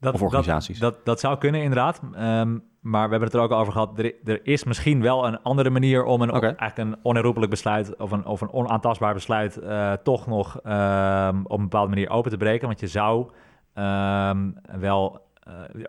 Dat, 0.00 0.14
of 0.14 0.22
organisaties. 0.22 0.78
Dat, 0.78 0.94
dat, 0.94 1.04
dat 1.04 1.20
zou 1.20 1.38
kunnen, 1.38 1.60
inderdaad. 1.62 2.00
Um, 2.02 2.62
maar 2.80 3.04
we 3.04 3.10
hebben 3.10 3.28
het 3.28 3.34
er 3.34 3.40
ook 3.40 3.50
over 3.50 3.72
gehad. 3.72 3.98
Er, 3.98 4.14
er, 4.24 4.40
is 4.42 4.64
misschien 4.64 5.02
wel 5.02 5.26
een 5.26 5.42
andere 5.42 5.70
manier 5.70 6.04
om 6.04 6.22
een, 6.22 6.34
okay. 6.34 6.54
eigenlijk 6.54 6.78
een 6.78 6.98
onherroepelijk 7.02 7.50
besluit 7.50 7.96
of 7.96 8.10
een, 8.10 8.26
of 8.26 8.40
een 8.40 8.52
onaantastbaar 8.52 9.14
besluit 9.14 9.58
toch 10.02 10.26
nog 10.26 10.56
um, 10.64 11.46
op 11.46 11.58
een 11.58 11.62
bepaalde 11.62 11.88
manier 11.88 12.10
open 12.10 12.30
te 12.30 12.36
breken. 12.36 12.66
Want 12.66 12.80
je 12.80 12.86
zou 12.86 13.30
um, 13.74 14.54
wel. 14.80 15.30
Uh, 15.48 15.84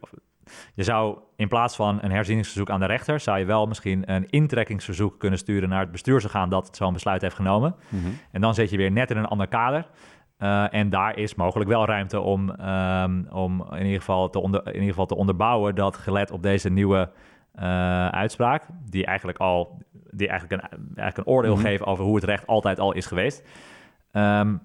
je 0.73 0.83
zou 0.83 1.17
in 1.35 1.47
plaats 1.47 1.75
van 1.75 1.99
een 2.01 2.11
herzieningsverzoek 2.11 2.69
aan 2.69 2.79
de 2.79 2.85
rechter, 2.85 3.19
zou 3.19 3.39
je 3.39 3.45
wel 3.45 3.65
misschien 3.65 4.11
een 4.11 4.29
intrekkingsverzoek 4.29 5.19
kunnen 5.19 5.39
sturen 5.39 5.69
naar 5.69 5.79
het 5.79 5.91
bestuursorgaan 5.91 6.49
dat 6.49 6.75
zo'n 6.75 6.93
besluit 6.93 7.21
heeft 7.21 7.35
genomen. 7.35 7.75
Mm 7.89 8.03
-hmm. 8.03 8.17
En 8.31 8.41
dan 8.41 8.53
zit 8.53 8.69
je 8.69 8.77
weer 8.77 8.91
net 8.91 9.11
in 9.11 9.17
een 9.17 9.25
ander 9.25 9.47
kader. 9.47 9.87
Uh, 10.39 10.73
en 10.73 10.89
daar 10.89 11.17
is 11.17 11.35
mogelijk 11.35 11.69
wel 11.69 11.85
ruimte 11.85 12.19
om, 12.19 12.49
um, 12.49 13.27
om 13.31 13.65
in, 13.71 13.85
ieder 13.85 13.99
geval 13.99 14.29
te 14.29 14.39
onder, 14.39 14.65
in 14.67 14.73
ieder 14.73 14.89
geval 14.89 15.05
te 15.05 15.15
onderbouwen 15.15 15.75
dat 15.75 15.97
gelet 15.97 16.31
op 16.31 16.43
deze 16.43 16.69
nieuwe 16.69 17.11
uh, 17.55 18.07
uitspraak, 18.07 18.63
die 18.89 19.05
eigenlijk 19.05 19.37
al 19.37 19.81
die 20.09 20.27
eigenlijk 20.27 20.61
een, 20.61 20.69
eigenlijk 20.95 21.17
een 21.17 21.33
oordeel 21.33 21.51
mm 21.51 21.57
-hmm. 21.57 21.67
geeft 21.67 21.85
over 21.85 22.03
hoe 22.03 22.15
het 22.15 22.23
recht 22.23 22.47
altijd 22.47 22.79
al 22.79 22.93
is 22.93 23.05
geweest. 23.05 23.47
Um, 24.11 24.61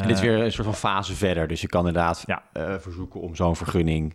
dit 0.00 0.10
is 0.10 0.20
weer 0.20 0.40
een 0.40 0.52
soort 0.52 0.66
van 0.66 0.74
fase 0.74 1.14
verder. 1.14 1.48
Dus 1.48 1.60
je 1.60 1.66
kan 1.66 1.86
inderdaad 1.86 2.24
ja. 2.26 2.42
uh, 2.52 2.74
verzoeken 2.78 3.20
om 3.20 3.34
zo'n 3.34 3.56
vergunning 3.56 4.14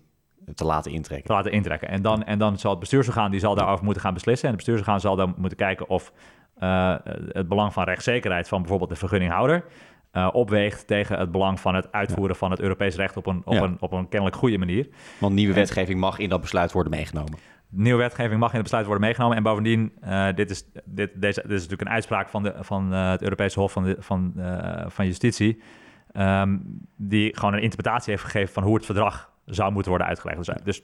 te 0.56 0.66
laten 0.66 0.92
intrekken. 0.92 1.28
Te 1.28 1.34
laten 1.34 1.52
intrekken. 1.52 1.90
En 1.90 2.02
dan, 2.02 2.24
en 2.24 2.40
dan 2.40 2.58
zal 2.58 2.72
het 2.72 2.80
bestuursorgaan 2.80 3.32
die 3.32 3.40
zal 3.40 3.56
daarover 3.56 3.84
moeten 3.84 4.02
gaan 4.02 4.14
beslissen. 4.14 4.50
En 4.50 4.56
het 4.56 4.66
bestuursorgaan 4.66 5.00
zal 5.00 5.16
dan 5.16 5.34
moeten 5.38 5.58
kijken 5.58 5.90
of 5.90 6.12
uh, 6.60 6.96
het 7.32 7.48
belang 7.48 7.74
van 7.74 7.84
rechtszekerheid 7.84 8.48
van 8.48 8.60
bijvoorbeeld 8.60 8.90
de 8.90 8.96
vergunninghouder 8.96 9.64
uh, 10.14 10.30
opweegt 10.32 10.88
tegen 10.88 11.20
het 11.20 11.32
belang 11.32 11.60
van 11.60 11.76
het 11.76 11.92
uitvoeren 11.92 12.36
van 12.36 12.52
het 12.52 12.60
Europees 12.60 12.96
recht 12.96 13.18
op 13.18 13.26
een, 13.28 13.42
op, 13.46 13.62
een, 13.62 13.78
op 13.80 13.92
een 13.92 14.10
kennelijk 14.10 14.38
goede 14.38 14.58
manier. 14.58 14.88
Want 15.20 15.34
nieuwe 15.34 15.54
wetgeving 15.54 16.00
mag 16.00 16.20
in 16.20 16.30
dat 16.30 16.42
besluit 16.42 16.72
worden 16.72 16.92
meegenomen. 16.92 17.40
Nieuwe 17.70 18.00
wetgeving 18.00 18.40
mag 18.40 18.50
in 18.50 18.56
het 18.56 18.64
besluit 18.64 18.86
worden 18.86 19.04
meegenomen. 19.04 19.38
En 19.38 19.44
bovendien, 19.44 19.94
uh, 20.04 20.28
dit, 20.36 20.50
is, 20.50 20.64
dit, 20.86 21.12
deze, 21.22 21.42
dit 21.42 21.52
is 21.52 21.62
natuurlijk 21.62 21.82
een 21.82 21.96
uitspraak 21.96 22.30
van, 22.30 22.44
de, 22.44 22.56
van 22.60 22.94
uh, 22.94 23.10
het 23.10 23.22
Europese 23.22 23.60
Hof 23.60 23.72
van, 23.72 23.84
de, 23.84 23.96
van, 24.00 24.34
van 24.88 25.06
Justitie. 25.06 25.62
Um, 26.14 26.62
die 26.96 27.38
gewoon 27.38 27.54
een 27.54 27.62
interpretatie 27.62 28.12
heeft 28.12 28.24
gegeven 28.24 28.54
van 28.54 28.64
hoe 28.64 28.76
het 28.76 28.86
verdrag 28.86 29.32
zou 29.46 29.72
moeten 29.72 29.90
worden 29.90 30.08
uitgelegd. 30.08 30.46
Dus, 30.46 30.56
dus 30.64 30.84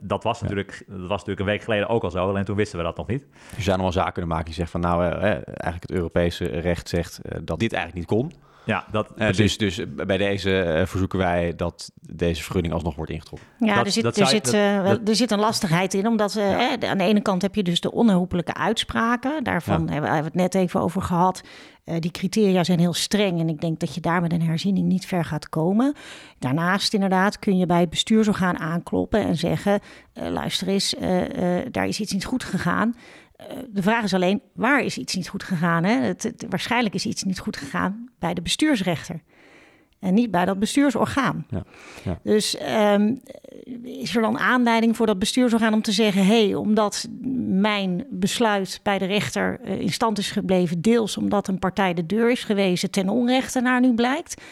dat 0.00 0.22
was, 0.22 0.40
natuurlijk, 0.40 0.84
dat 0.86 1.00
was 1.00 1.08
natuurlijk 1.08 1.40
een 1.40 1.46
week 1.46 1.62
geleden 1.62 1.88
ook 1.88 2.02
al 2.02 2.10
zo, 2.10 2.28
alleen 2.28 2.44
toen 2.44 2.56
wisten 2.56 2.78
we 2.78 2.84
dat 2.84 2.96
nog 2.96 3.06
niet. 3.06 3.26
Je 3.56 3.62
zou 3.62 3.76
nog 3.76 3.84
wel 3.84 3.92
zaken 3.92 4.12
kunnen 4.12 4.30
maken 4.30 4.46
die 4.46 4.54
zegt 4.54 4.70
van 4.70 4.80
nou, 4.80 5.04
eh, 5.04 5.22
eigenlijk 5.32 5.82
het 5.82 5.90
Europese 5.90 6.44
recht 6.44 6.88
zegt 6.88 7.20
dat 7.44 7.58
dit 7.58 7.72
eigenlijk 7.72 8.10
niet 8.10 8.18
kon. 8.18 8.32
Ja, 8.68 8.86
dat, 8.90 9.12
uh, 9.16 9.32
dus, 9.32 9.58
dus 9.58 9.80
bij 10.06 10.16
deze 10.16 10.82
verzoeken 10.86 11.18
wij 11.18 11.52
dat 11.56 11.90
deze 12.00 12.42
vergunning 12.42 12.74
alsnog 12.74 12.94
wordt 12.94 13.10
ingetrokken. 13.10 13.48
Ja, 13.58 13.74
dat, 13.74 13.86
er, 13.86 13.92
zit, 13.92 14.04
er, 14.04 14.26
zit, 14.26 14.52
er 14.52 15.16
zit 15.16 15.30
een 15.30 15.38
lastigheid 15.38 15.94
in, 15.94 16.06
omdat 16.06 16.32
ja. 16.32 16.78
aan 16.80 16.98
de 16.98 17.04
ene 17.04 17.20
kant 17.20 17.42
heb 17.42 17.54
je 17.54 17.62
dus 17.62 17.80
de 17.80 17.92
onherroepelijke 17.92 18.54
uitspraken. 18.54 19.44
Daarvan 19.44 19.86
ja. 19.86 19.92
hebben 19.92 20.10
we 20.10 20.16
het 20.16 20.34
net 20.34 20.54
even 20.54 20.80
over 20.80 21.02
gehad. 21.02 21.42
Uh, 21.84 21.94
die 21.98 22.10
criteria 22.10 22.64
zijn 22.64 22.78
heel 22.78 22.92
streng 22.92 23.40
en 23.40 23.48
ik 23.48 23.60
denk 23.60 23.80
dat 23.80 23.94
je 23.94 24.00
daar 24.00 24.20
met 24.20 24.32
een 24.32 24.42
herziening 24.42 24.86
niet 24.86 25.06
ver 25.06 25.24
gaat 25.24 25.48
komen. 25.48 25.94
Daarnaast 26.38 26.94
inderdaad 26.94 27.38
kun 27.38 27.56
je 27.56 27.66
bij 27.66 27.80
het 27.80 27.90
bestuursorgaan 27.90 28.58
aankloppen 28.58 29.24
en 29.24 29.36
zeggen... 29.36 29.80
Uh, 30.14 30.28
luister 30.28 30.68
eens, 30.68 30.94
uh, 30.94 31.20
daar 31.70 31.86
is 31.86 32.00
iets 32.00 32.12
niet 32.12 32.24
goed 32.24 32.44
gegaan. 32.44 32.94
De 33.68 33.82
vraag 33.82 34.04
is 34.04 34.14
alleen, 34.14 34.42
waar 34.54 34.82
is 34.82 34.98
iets 34.98 35.14
niet 35.14 35.28
goed 35.28 35.42
gegaan? 35.42 35.84
Hè? 35.84 35.92
Het, 35.92 36.22
het, 36.22 36.46
waarschijnlijk 36.48 36.94
is 36.94 37.06
iets 37.06 37.22
niet 37.22 37.38
goed 37.38 37.56
gegaan 37.56 38.08
bij 38.18 38.34
de 38.34 38.42
bestuursrechter. 38.42 39.20
En 39.98 40.14
niet 40.14 40.30
bij 40.30 40.44
dat 40.44 40.58
bestuursorgaan. 40.58 41.46
Ja, 41.50 41.64
ja. 42.04 42.18
Dus 42.22 42.56
um, 42.92 43.20
is 43.82 44.16
er 44.16 44.22
dan 44.22 44.38
aanleiding 44.38 44.96
voor 44.96 45.06
dat 45.06 45.18
bestuursorgaan 45.18 45.72
om 45.72 45.82
te 45.82 45.92
zeggen: 45.92 46.26
hé, 46.26 46.44
hey, 46.44 46.54
omdat 46.54 47.08
mijn 47.60 48.06
besluit 48.10 48.80
bij 48.82 48.98
de 48.98 49.04
rechter 49.04 49.60
uh, 49.64 49.80
in 49.80 49.92
stand 49.92 50.18
is 50.18 50.30
gebleven, 50.30 50.80
deels 50.80 51.16
omdat 51.16 51.48
een 51.48 51.58
partij 51.58 51.94
de 51.94 52.06
deur 52.06 52.30
is 52.30 52.44
gewezen 52.44 52.90
ten 52.90 53.08
onrechte 53.08 53.60
naar 53.60 53.80
nu 53.80 53.94
blijkt. 53.94 54.42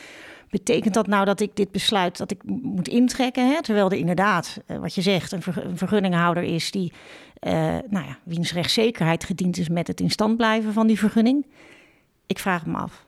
Betekent 0.51 0.95
dat 0.95 1.07
nou 1.07 1.25
dat 1.25 1.41
ik 1.41 1.57
dit 1.57 1.71
besluit 1.71 2.17
dat 2.17 2.31
ik 2.31 2.43
moet 2.45 2.89
intrekken? 2.89 3.49
Hè? 3.49 3.63
Terwijl 3.63 3.91
er 3.91 3.99
inderdaad, 3.99 4.61
uh, 4.67 4.79
wat 4.79 4.95
je 4.95 5.03
zegt, 5.03 5.33
een 5.33 5.43
vergunninghouder 5.77 6.43
is 6.43 6.71
die, 6.71 6.93
uh, 7.41 7.53
nou 7.89 8.07
ja, 8.07 8.19
wiens 8.23 8.53
rechtszekerheid 8.53 9.25
gediend 9.25 9.59
is 9.59 9.69
met 9.69 9.87
het 9.87 10.01
in 10.01 10.11
stand 10.11 10.37
blijven 10.37 10.73
van 10.73 10.87
die 10.87 10.99
vergunning. 10.99 11.47
Ik 12.27 12.39
vraag 12.39 12.67
me 12.67 12.77
af. 12.77 13.07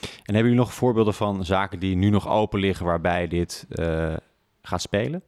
En 0.00 0.34
hebben 0.34 0.52
jullie 0.52 0.66
nog 0.66 0.74
voorbeelden 0.74 1.14
van 1.14 1.44
zaken 1.44 1.78
die 1.78 1.96
nu 1.96 2.10
nog 2.10 2.28
open 2.28 2.60
liggen 2.60 2.86
waarbij 2.86 3.28
dit 3.28 3.66
uh, 3.70 4.12
gaat 4.62 4.80
spelen? 4.80 5.22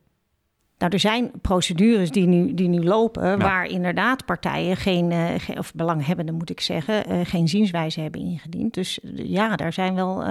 Nou, 0.78 0.92
er 0.92 1.00
zijn 1.00 1.31
procedures 1.40 2.11
die 2.11 2.26
nu, 2.26 2.55
die 2.55 2.68
nu 2.68 2.83
lopen, 2.85 3.28
ja. 3.28 3.37
waar 3.37 3.66
inderdaad 3.66 4.24
partijen 4.24 4.76
geen, 4.76 5.11
uh, 5.11 5.28
geen, 5.37 5.59
of 5.59 5.74
belanghebbenden 5.74 6.35
moet 6.35 6.50
ik 6.50 6.61
zeggen, 6.61 7.12
uh, 7.12 7.20
geen 7.24 7.48
zienswijze 7.48 8.00
hebben 8.00 8.20
ingediend. 8.20 8.74
Dus 8.74 8.98
ja, 9.14 9.57
daar 9.57 9.72
zijn 9.72 9.94
wel 9.94 10.24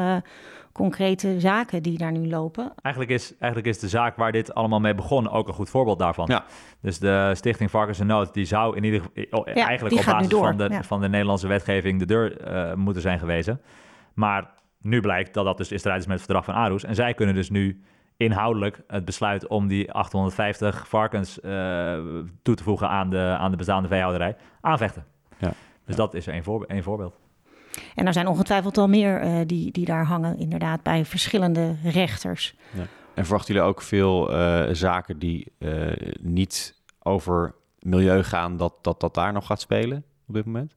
concrete 0.72 1.40
zaken 1.40 1.84
die 1.84 1.98
daar 1.98 2.12
nu 2.12 2.28
lopen. 2.28 2.74
Eigenlijk 2.82 3.14
is, 3.14 3.38
eigenlijk 3.38 3.74
is 3.74 3.80
de 3.80 3.90
zaak 3.90 4.16
waar 4.16 4.32
dit 4.32 4.54
allemaal 4.54 4.80
mee 4.80 4.96
begon 4.96 5.30
ook 5.30 5.48
een 5.48 5.54
goed 5.54 5.70
voorbeeld 5.70 6.00
daarvan. 6.00 6.26
Ja. 6.28 6.46
Dus 6.82 7.00
de 7.00 7.32
Stichting 7.36 7.70
Varkens 7.72 8.00
en 8.00 8.08
Nood, 8.08 8.34
die 8.34 8.46
zou 8.46 8.76
in 8.76 8.84
ieder 8.84 9.02
geval 9.14 9.50
ja, 9.50 9.68
eigenlijk 9.68 10.00
op 10.00 10.06
basis 10.06 10.40
van 10.40 10.58
de, 10.58 10.68
ja. 10.70 10.84
van 10.84 11.02
de 11.02 11.10
Nederlandse 11.10 11.48
wetgeving 11.48 12.00
de 12.00 12.06
deur 12.06 12.38
moeten 12.78 13.02
zijn 13.02 13.20
gewezen. 13.20 13.62
Maar 14.14 14.50
nu 14.82 15.02
blijkt 15.02 15.34
dat 15.34 15.46
dat 15.46 15.58
dus 15.58 15.72
in 15.72 15.80
strijd 15.80 16.00
is 16.00 16.06
met 16.06 16.16
het 16.16 16.26
verdrag 16.26 16.46
van 16.46 16.54
Aarhus. 16.54 16.84
En 16.84 16.96
zij 16.96 17.14
kunnen 17.14 17.36
dus 17.36 17.50
nu 17.50 17.82
inhoudelijk 18.18 18.82
het 18.88 19.06
besluit 19.06 19.48
om 19.48 19.68
die 19.68 19.92
850 19.92 20.88
varkens 20.88 21.40
uh, 21.40 21.52
toe 22.42 22.56
te 22.56 22.64
voegen 22.64 22.90
aan 22.90 23.10
de, 23.10 23.36
aan 23.40 23.52
de 23.52 23.58
bestaande 23.58 23.88
veehouderij 23.88 24.36
aanvechten. 24.62 25.06
Ja. 25.38 25.54
Dus 25.86 25.96
dat 25.96 26.14
is 26.14 26.26
een, 26.26 26.44
voor, 26.44 26.66
een 26.68 26.84
voorbeeld. 26.84 27.20
En 27.96 28.08
er 28.08 28.14
zijn 28.14 28.28
ongetwijfeld 28.28 28.78
al 28.78 28.88
meer 28.88 29.24
uh, 29.24 29.40
die, 29.46 29.72
die 29.72 29.86
daar 29.86 30.06
hangen, 30.06 30.38
inderdaad, 30.38 30.84
bij 30.84 31.06
verschillende 31.06 31.76
rechters. 31.84 32.56
Ja. 32.74 32.88
En 33.14 33.26
verwachten 33.26 33.54
jullie 33.54 33.70
ook 33.70 33.82
veel 33.82 34.34
uh, 34.34 34.64
zaken 34.72 35.20
die 35.20 35.52
niet 36.22 36.76
over 37.00 37.56
milieu 37.80 38.24
gaan, 38.24 38.58
dat, 38.58 38.74
dat 38.82 39.00
dat 39.00 39.14
daar 39.14 39.34
nog 39.34 39.46
gaat 39.46 39.62
spelen 39.62 40.04
op 40.28 40.34
dit 40.34 40.46
moment? 40.46 40.76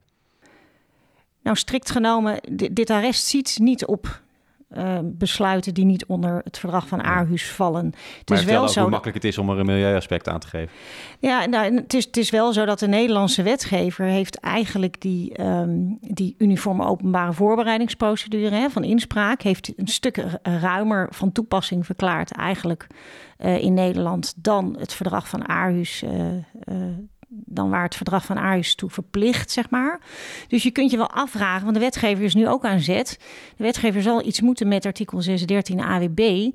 Nou, 1.42 1.56
strikt 1.56 1.90
genomen, 1.90 2.40
dit 2.72 2.90
arrest 2.90 3.26
ziet 3.26 3.58
niet 3.60 3.86
op 3.86 4.22
uh, 4.76 4.98
besluiten 5.02 5.74
die 5.74 5.84
niet 5.84 6.06
onder 6.06 6.40
het 6.44 6.58
verdrag 6.58 6.88
van 6.88 7.02
Aarhus 7.02 7.50
vallen. 7.50 7.84
Het 8.18 8.28
maar 8.28 8.38
is 8.38 8.44
wel 8.44 8.68
zo 8.68 8.80
hoe 8.80 8.90
makkelijk 8.90 9.16
het 9.16 9.26
is 9.26 9.38
om 9.38 9.50
er 9.50 9.58
een 9.58 9.66
milieuaspect 9.66 10.28
aan 10.28 10.38
te 10.38 10.46
geven. 10.46 10.72
Ja, 11.18 11.46
nou, 11.46 11.74
het, 11.74 11.94
is, 11.94 12.04
het 12.04 12.16
is 12.16 12.30
wel 12.30 12.52
zo 12.52 12.64
dat 12.64 12.78
de 12.78 12.88
Nederlandse 12.88 13.42
wetgever 13.42 14.04
heeft 14.04 14.40
eigenlijk 14.40 15.00
die, 15.00 15.42
um, 15.42 15.98
die 16.00 16.34
uniforme 16.38 16.86
openbare 16.86 17.32
voorbereidingsprocedure 17.32 18.54
hè, 18.54 18.70
van 18.70 18.84
inspraak 18.84 19.42
heeft 19.42 19.72
een 19.76 19.88
stuk 19.88 20.24
ruimer 20.42 21.08
van 21.10 21.32
toepassing 21.32 21.86
verklaard 21.86 22.32
eigenlijk 22.32 22.86
uh, 23.38 23.62
in 23.62 23.74
Nederland 23.74 24.34
dan 24.36 24.76
het 24.78 24.94
verdrag 24.94 25.28
van 25.28 25.48
Aarhus. 25.48 26.02
Uh, 26.02 26.12
dan 27.44 27.70
waar 27.70 27.82
het 27.82 27.96
verdrag 27.96 28.24
van 28.24 28.38
Aarhus 28.38 28.74
toe 28.74 28.90
verplicht, 28.90 29.50
zeg 29.50 29.70
maar. 29.70 30.00
Dus 30.48 30.62
je 30.62 30.70
kunt 30.70 30.90
je 30.90 30.96
wel 30.96 31.10
afvragen, 31.10 31.62
want 31.62 31.74
de 31.74 31.80
wetgever 31.80 32.24
is 32.24 32.34
nu 32.34 32.48
ook 32.48 32.64
aan 32.64 32.80
zet. 32.80 33.18
De 33.56 33.64
wetgever 33.64 34.02
zal 34.02 34.24
iets 34.24 34.40
moeten 34.40 34.68
met 34.68 34.86
artikel 34.86 35.22
613 35.22 35.80
AWB. 35.80 36.50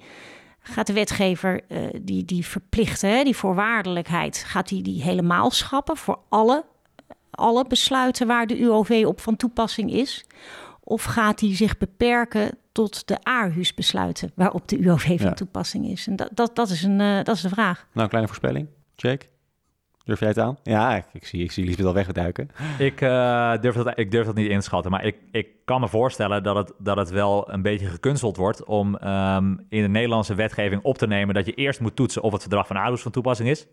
Gaat 0.59 0.87
de 0.87 0.93
wetgever 0.93 1.61
uh, 1.67 1.79
die, 2.01 2.25
die 2.25 2.45
verplichten, 2.45 3.25
die 3.25 3.35
voorwaardelijkheid, 3.35 4.43
gaat 4.47 4.67
die, 4.67 4.83
die 4.83 5.03
helemaal 5.03 5.51
schappen 5.51 5.97
voor 5.97 6.19
alle, 6.29 6.65
alle 7.31 7.65
besluiten 7.67 8.27
waar 8.27 8.47
de 8.47 8.59
UOV 8.59 9.03
op 9.07 9.21
van 9.21 9.35
toepassing 9.35 9.93
is? 9.93 10.25
Of 10.83 11.03
gaat 11.03 11.39
hij 11.39 11.55
zich 11.55 11.77
beperken 11.77 12.57
tot 12.71 13.07
de 13.07 13.23
Aarhus-besluiten 13.23 14.31
waarop 14.35 14.67
de 14.67 14.77
UOV 14.77 15.05
van 15.05 15.15
ja. 15.27 15.33
toepassing 15.33 15.87
is? 15.87 16.07
En 16.07 16.15
dat, 16.15 16.29
dat, 16.33 16.55
dat, 16.55 16.69
is 16.69 16.83
een, 16.83 16.99
uh, 16.99 17.23
dat 17.23 17.35
is 17.35 17.41
de 17.41 17.49
vraag. 17.49 17.77
Nou, 17.77 18.03
een 18.03 18.09
kleine 18.09 18.27
voorspelling. 18.27 18.67
Jake? 18.95 19.25
Durf 20.09 20.19
jij 20.19 20.29
het 20.29 20.39
aan? 20.39 20.57
Ja, 20.63 20.95
ik, 20.95 21.05
ik 21.11 21.25
zie, 21.25 21.43
ik 21.43 21.51
zie 21.51 21.65
Lisbeth 21.65 21.85
al 21.85 21.93
wegduiken. 21.93 22.49
Ik, 22.79 23.01
uh, 23.01 23.53
durf 23.61 23.75
dat, 23.75 23.97
ik 23.99 24.11
durf 24.11 24.25
dat 24.25 24.35
niet 24.35 24.49
in 24.49 24.59
te 24.59 24.65
schatten. 24.65 24.91
Maar 24.91 25.05
ik, 25.05 25.15
ik 25.31 25.47
kan 25.65 25.81
me 25.81 25.87
voorstellen 25.87 26.43
dat 26.43 26.55
het, 26.55 26.73
dat 26.77 26.97
het 26.97 27.09
wel 27.09 27.51
een 27.53 27.61
beetje 27.61 27.85
gekunsteld 27.85 28.37
wordt... 28.37 28.63
om 28.63 28.95
um, 28.95 29.65
in 29.69 29.81
de 29.81 29.87
Nederlandse 29.87 30.35
wetgeving 30.35 30.81
op 30.81 30.97
te 30.97 31.07
nemen... 31.07 31.35
dat 31.35 31.45
je 31.45 31.53
eerst 31.53 31.79
moet 31.79 31.95
toetsen 31.95 32.21
of 32.21 32.31
het 32.31 32.41
verdrag 32.41 32.67
van 32.67 32.77
Aarhus 32.77 33.01
van 33.01 33.11
toepassing 33.11 33.49
is... 33.49 33.67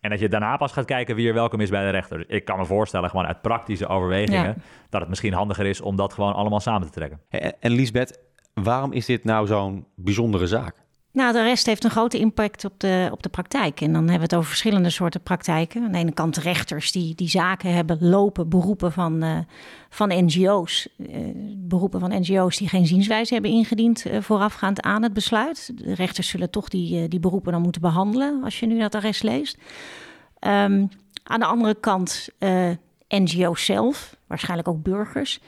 En 0.00 0.10
dat 0.10 0.20
je 0.20 0.28
daarna 0.28 0.56
pas 0.56 0.72
gaat 0.72 0.84
kijken 0.84 1.16
wie 1.16 1.28
er 1.28 1.34
welkom 1.34 1.60
is 1.60 1.70
bij 1.70 1.84
de 1.84 1.90
rechter. 1.90 2.30
Ik 2.30 2.44
kan 2.44 2.58
me 2.58 2.64
voorstellen, 2.64 3.10
gewoon 3.10 3.26
uit 3.26 3.42
praktische 3.42 3.86
overwegingen... 3.86 4.44
Ja. 4.44 4.54
dat 4.90 5.00
het 5.00 5.08
misschien 5.08 5.32
handiger 5.32 5.66
is 5.66 5.80
om 5.80 5.96
dat 5.96 6.12
gewoon 6.12 6.34
allemaal 6.34 6.60
samen 6.60 6.86
te 6.86 6.92
trekken. 6.92 7.20
En, 7.28 7.54
en 7.60 7.70
Lisbeth, 7.70 8.20
waarom 8.54 8.92
is 8.92 9.06
dit 9.06 9.24
nou 9.24 9.46
zo'n 9.46 9.86
bijzondere 9.94 10.46
zaak? 10.46 10.86
Nou, 11.18 11.32
de 11.32 11.42
rest 11.42 11.66
heeft 11.66 11.84
een 11.84 11.90
grote 11.90 12.18
impact 12.18 12.64
op 12.64 12.72
de, 12.76 13.08
op 13.12 13.22
de 13.22 13.28
praktijk. 13.28 13.80
En 13.80 13.92
dan 13.92 14.00
hebben 14.02 14.16
we 14.16 14.22
het 14.22 14.34
over 14.34 14.48
verschillende 14.48 14.90
soorten 14.90 15.20
praktijken. 15.20 15.84
Aan 15.84 15.92
de 15.92 15.98
ene 15.98 16.12
kant 16.12 16.36
rechters 16.36 16.92
die, 16.92 17.14
die 17.14 17.28
zaken 17.28 17.74
hebben 17.74 17.98
lopen, 18.00 18.48
beroepen 18.48 18.92
van, 18.92 19.24
uh, 19.24 19.38
van 19.90 20.08
NGO's. 20.08 20.88
Uh, 20.96 21.06
beroepen 21.56 22.00
van 22.00 22.20
NGO's 22.20 22.56
die 22.56 22.68
geen 22.68 22.86
zienswijze 22.86 23.32
hebben 23.32 23.50
ingediend 23.50 24.06
uh, 24.06 24.20
voorafgaand 24.20 24.82
aan 24.82 25.02
het 25.02 25.12
besluit. 25.12 25.72
De 25.74 25.94
rechters 25.94 26.28
zullen 26.28 26.50
toch 26.50 26.68
die, 26.68 27.08
die 27.08 27.20
beroepen 27.20 27.52
dan 27.52 27.62
moeten 27.62 27.80
behandelen 27.80 28.44
als 28.44 28.60
je 28.60 28.66
nu 28.66 28.78
dat 28.78 28.94
arrest 28.94 29.22
leest. 29.22 29.56
Um, 30.40 30.88
aan 31.22 31.40
de 31.40 31.46
andere 31.46 31.74
kant 31.74 32.28
NGO's 33.08 33.64
zelf, 33.64 34.16
waarschijnlijk 34.26 34.68
ook 34.68 34.82
burgers 34.82 35.40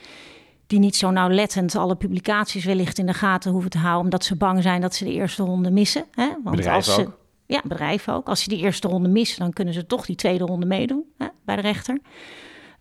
die 0.71 0.79
niet 0.79 0.97
zo 0.97 1.11
nauwlettend 1.11 1.77
alle 1.77 1.97
publicaties 1.97 2.65
wellicht 2.65 2.99
in 2.99 3.07
de 3.07 3.15
gaten 3.15 3.53
hoeven 3.53 3.71
te 3.71 3.79
houden, 3.79 4.05
omdat 4.05 4.25
ze 4.25 4.37
bang 4.37 4.63
zijn 4.63 4.81
dat 4.81 4.95
ze 4.95 5.05
de 5.05 5.13
eerste 5.13 5.43
ronde 5.43 5.71
missen. 5.71 6.05
Hè? 6.15 6.27
Want 6.27 6.57
bedrijven 6.57 6.73
als 6.73 6.95
ze, 6.95 7.01
ook. 7.01 7.19
Ja, 7.47 7.61
bedrijven 7.65 8.15
ook. 8.15 8.29
Als 8.29 8.43
ze 8.43 8.49
die 8.49 8.59
eerste 8.59 8.89
ronde 8.89 9.09
missen, 9.09 9.39
dan 9.39 9.53
kunnen 9.53 9.75
ze 9.75 9.87
toch 9.87 10.07
die 10.07 10.17
tweede 10.17 10.45
ronde 10.45 10.67
meedoen 10.67 11.05
hè, 11.19 11.27
bij 11.45 11.57
de 11.57 11.63
rechter. 11.63 11.99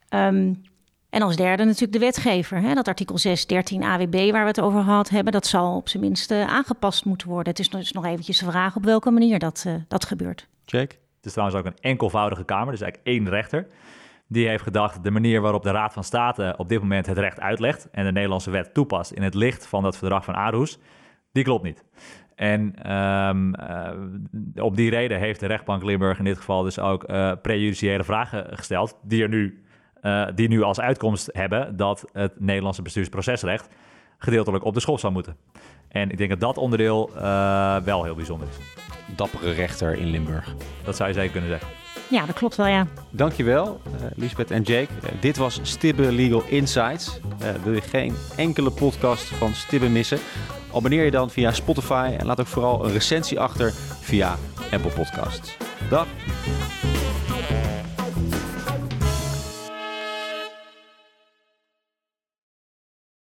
Um, 0.09 0.61
en 1.09 1.21
als 1.21 1.35
derde 1.35 1.63
natuurlijk 1.63 1.93
de 1.93 1.99
wetgever. 1.99 2.61
Hè? 2.61 2.73
Dat 2.73 2.87
artikel 2.87 3.17
6, 3.17 3.47
13 3.47 3.83
AWB 3.83 4.31
waar 4.31 4.41
we 4.41 4.47
het 4.47 4.61
over 4.61 4.83
gehad 4.83 5.09
hebben, 5.09 5.33
dat 5.33 5.47
zal 5.47 5.75
op 5.75 5.89
zijn 5.89 6.03
minst 6.03 6.31
uh, 6.31 6.47
aangepast 6.47 7.05
moeten 7.05 7.27
worden. 7.27 7.49
Het 7.49 7.59
is 7.59 7.69
dus 7.69 7.91
nog 7.91 8.05
eventjes 8.05 8.39
de 8.39 8.45
vraag 8.45 8.75
op 8.75 8.83
welke 8.83 9.11
manier 9.11 9.39
dat, 9.39 9.63
uh, 9.67 9.73
dat 9.87 10.05
gebeurt. 10.05 10.47
Jake? 10.65 10.95
Het 11.17 11.25
is 11.25 11.31
trouwens 11.31 11.59
ook 11.59 11.65
een 11.65 11.77
enkelvoudige 11.81 12.43
kamer, 12.43 12.71
dus 12.71 12.81
eigenlijk 12.81 13.17
één 13.17 13.29
rechter. 13.29 13.67
Die 14.31 14.47
heeft 14.47 14.63
gedacht, 14.63 15.03
de 15.03 15.11
manier 15.11 15.41
waarop 15.41 15.63
de 15.63 15.71
Raad 15.71 15.93
van 15.93 16.03
State 16.03 16.53
op 16.57 16.69
dit 16.69 16.81
moment 16.81 17.05
het 17.05 17.17
recht 17.17 17.39
uitlegt 17.39 17.89
en 17.91 18.05
de 18.05 18.11
Nederlandse 18.11 18.51
wet 18.51 18.73
toepast 18.73 19.11
in 19.11 19.21
het 19.21 19.33
licht 19.33 19.67
van 19.67 19.83
dat 19.83 19.97
verdrag 19.97 20.23
van 20.23 20.35
Aarhus, 20.35 20.79
die 21.31 21.43
klopt 21.43 21.63
niet. 21.63 21.85
En 22.35 22.91
um, 22.93 23.55
uh, 23.55 24.63
op 24.63 24.75
die 24.75 24.89
reden 24.89 25.19
heeft 25.19 25.39
de 25.39 25.45
rechtbank 25.45 25.83
Limburg 25.83 26.17
in 26.17 26.23
dit 26.23 26.37
geval 26.37 26.63
dus 26.63 26.79
ook 26.79 27.09
uh, 27.09 27.31
prejudiciële 27.41 28.03
vragen 28.03 28.57
gesteld, 28.57 28.99
die 29.03 29.23
er 29.23 29.29
nu, 29.29 29.63
uh, 30.01 30.27
die 30.35 30.47
nu 30.47 30.61
als 30.61 30.79
uitkomst 30.79 31.29
hebben 31.31 31.77
dat 31.77 32.05
het 32.11 32.39
Nederlandse 32.39 32.81
bestuursprocesrecht 32.81 33.69
gedeeltelijk 34.17 34.63
op 34.63 34.73
de 34.73 34.79
school 34.79 34.97
zou 34.97 35.13
moeten. 35.13 35.37
En 35.87 36.11
ik 36.11 36.17
denk 36.17 36.29
dat 36.29 36.39
dat 36.39 36.57
onderdeel 36.57 37.11
wel 37.83 38.03
heel 38.03 38.15
bijzonder 38.15 38.47
is. 38.47 38.57
Dappere 39.15 39.51
rechter 39.51 39.97
in 39.97 40.07
Limburg. 40.07 40.55
Dat 40.83 40.95
zou 40.95 41.09
je 41.09 41.15
zeker 41.15 41.31
kunnen 41.31 41.49
zeggen. 41.49 41.88
Ja, 42.09 42.25
dat 42.25 42.35
klopt 42.35 42.55
wel, 42.55 42.67
ja. 42.67 42.87
Dankjewel, 43.09 43.81
uh, 43.87 43.91
Lisbeth 44.15 44.51
en 44.51 44.61
Jake. 44.61 44.87
Uh, 45.03 45.09
dit 45.19 45.37
was 45.37 45.59
Stibbe 45.61 46.11
Legal 46.11 46.43
Insights. 46.47 47.19
wil 47.63 47.73
je 47.73 47.81
geen 47.81 48.15
enkele 48.35 48.69
podcast 48.69 49.23
van 49.23 49.53
Stibbe 49.53 49.89
missen? 49.89 50.19
Abonneer 50.73 51.03
je 51.03 51.11
dan 51.11 51.29
via 51.29 51.51
Spotify 51.51 52.15
en 52.17 52.25
laat 52.25 52.39
ook 52.39 52.47
vooral 52.47 52.85
een 52.85 52.91
recensie 52.91 53.39
achter 53.39 53.73
via 54.01 54.35
Apple 54.71 54.91
Podcasts. 54.91 55.57
Dag! 55.89 56.07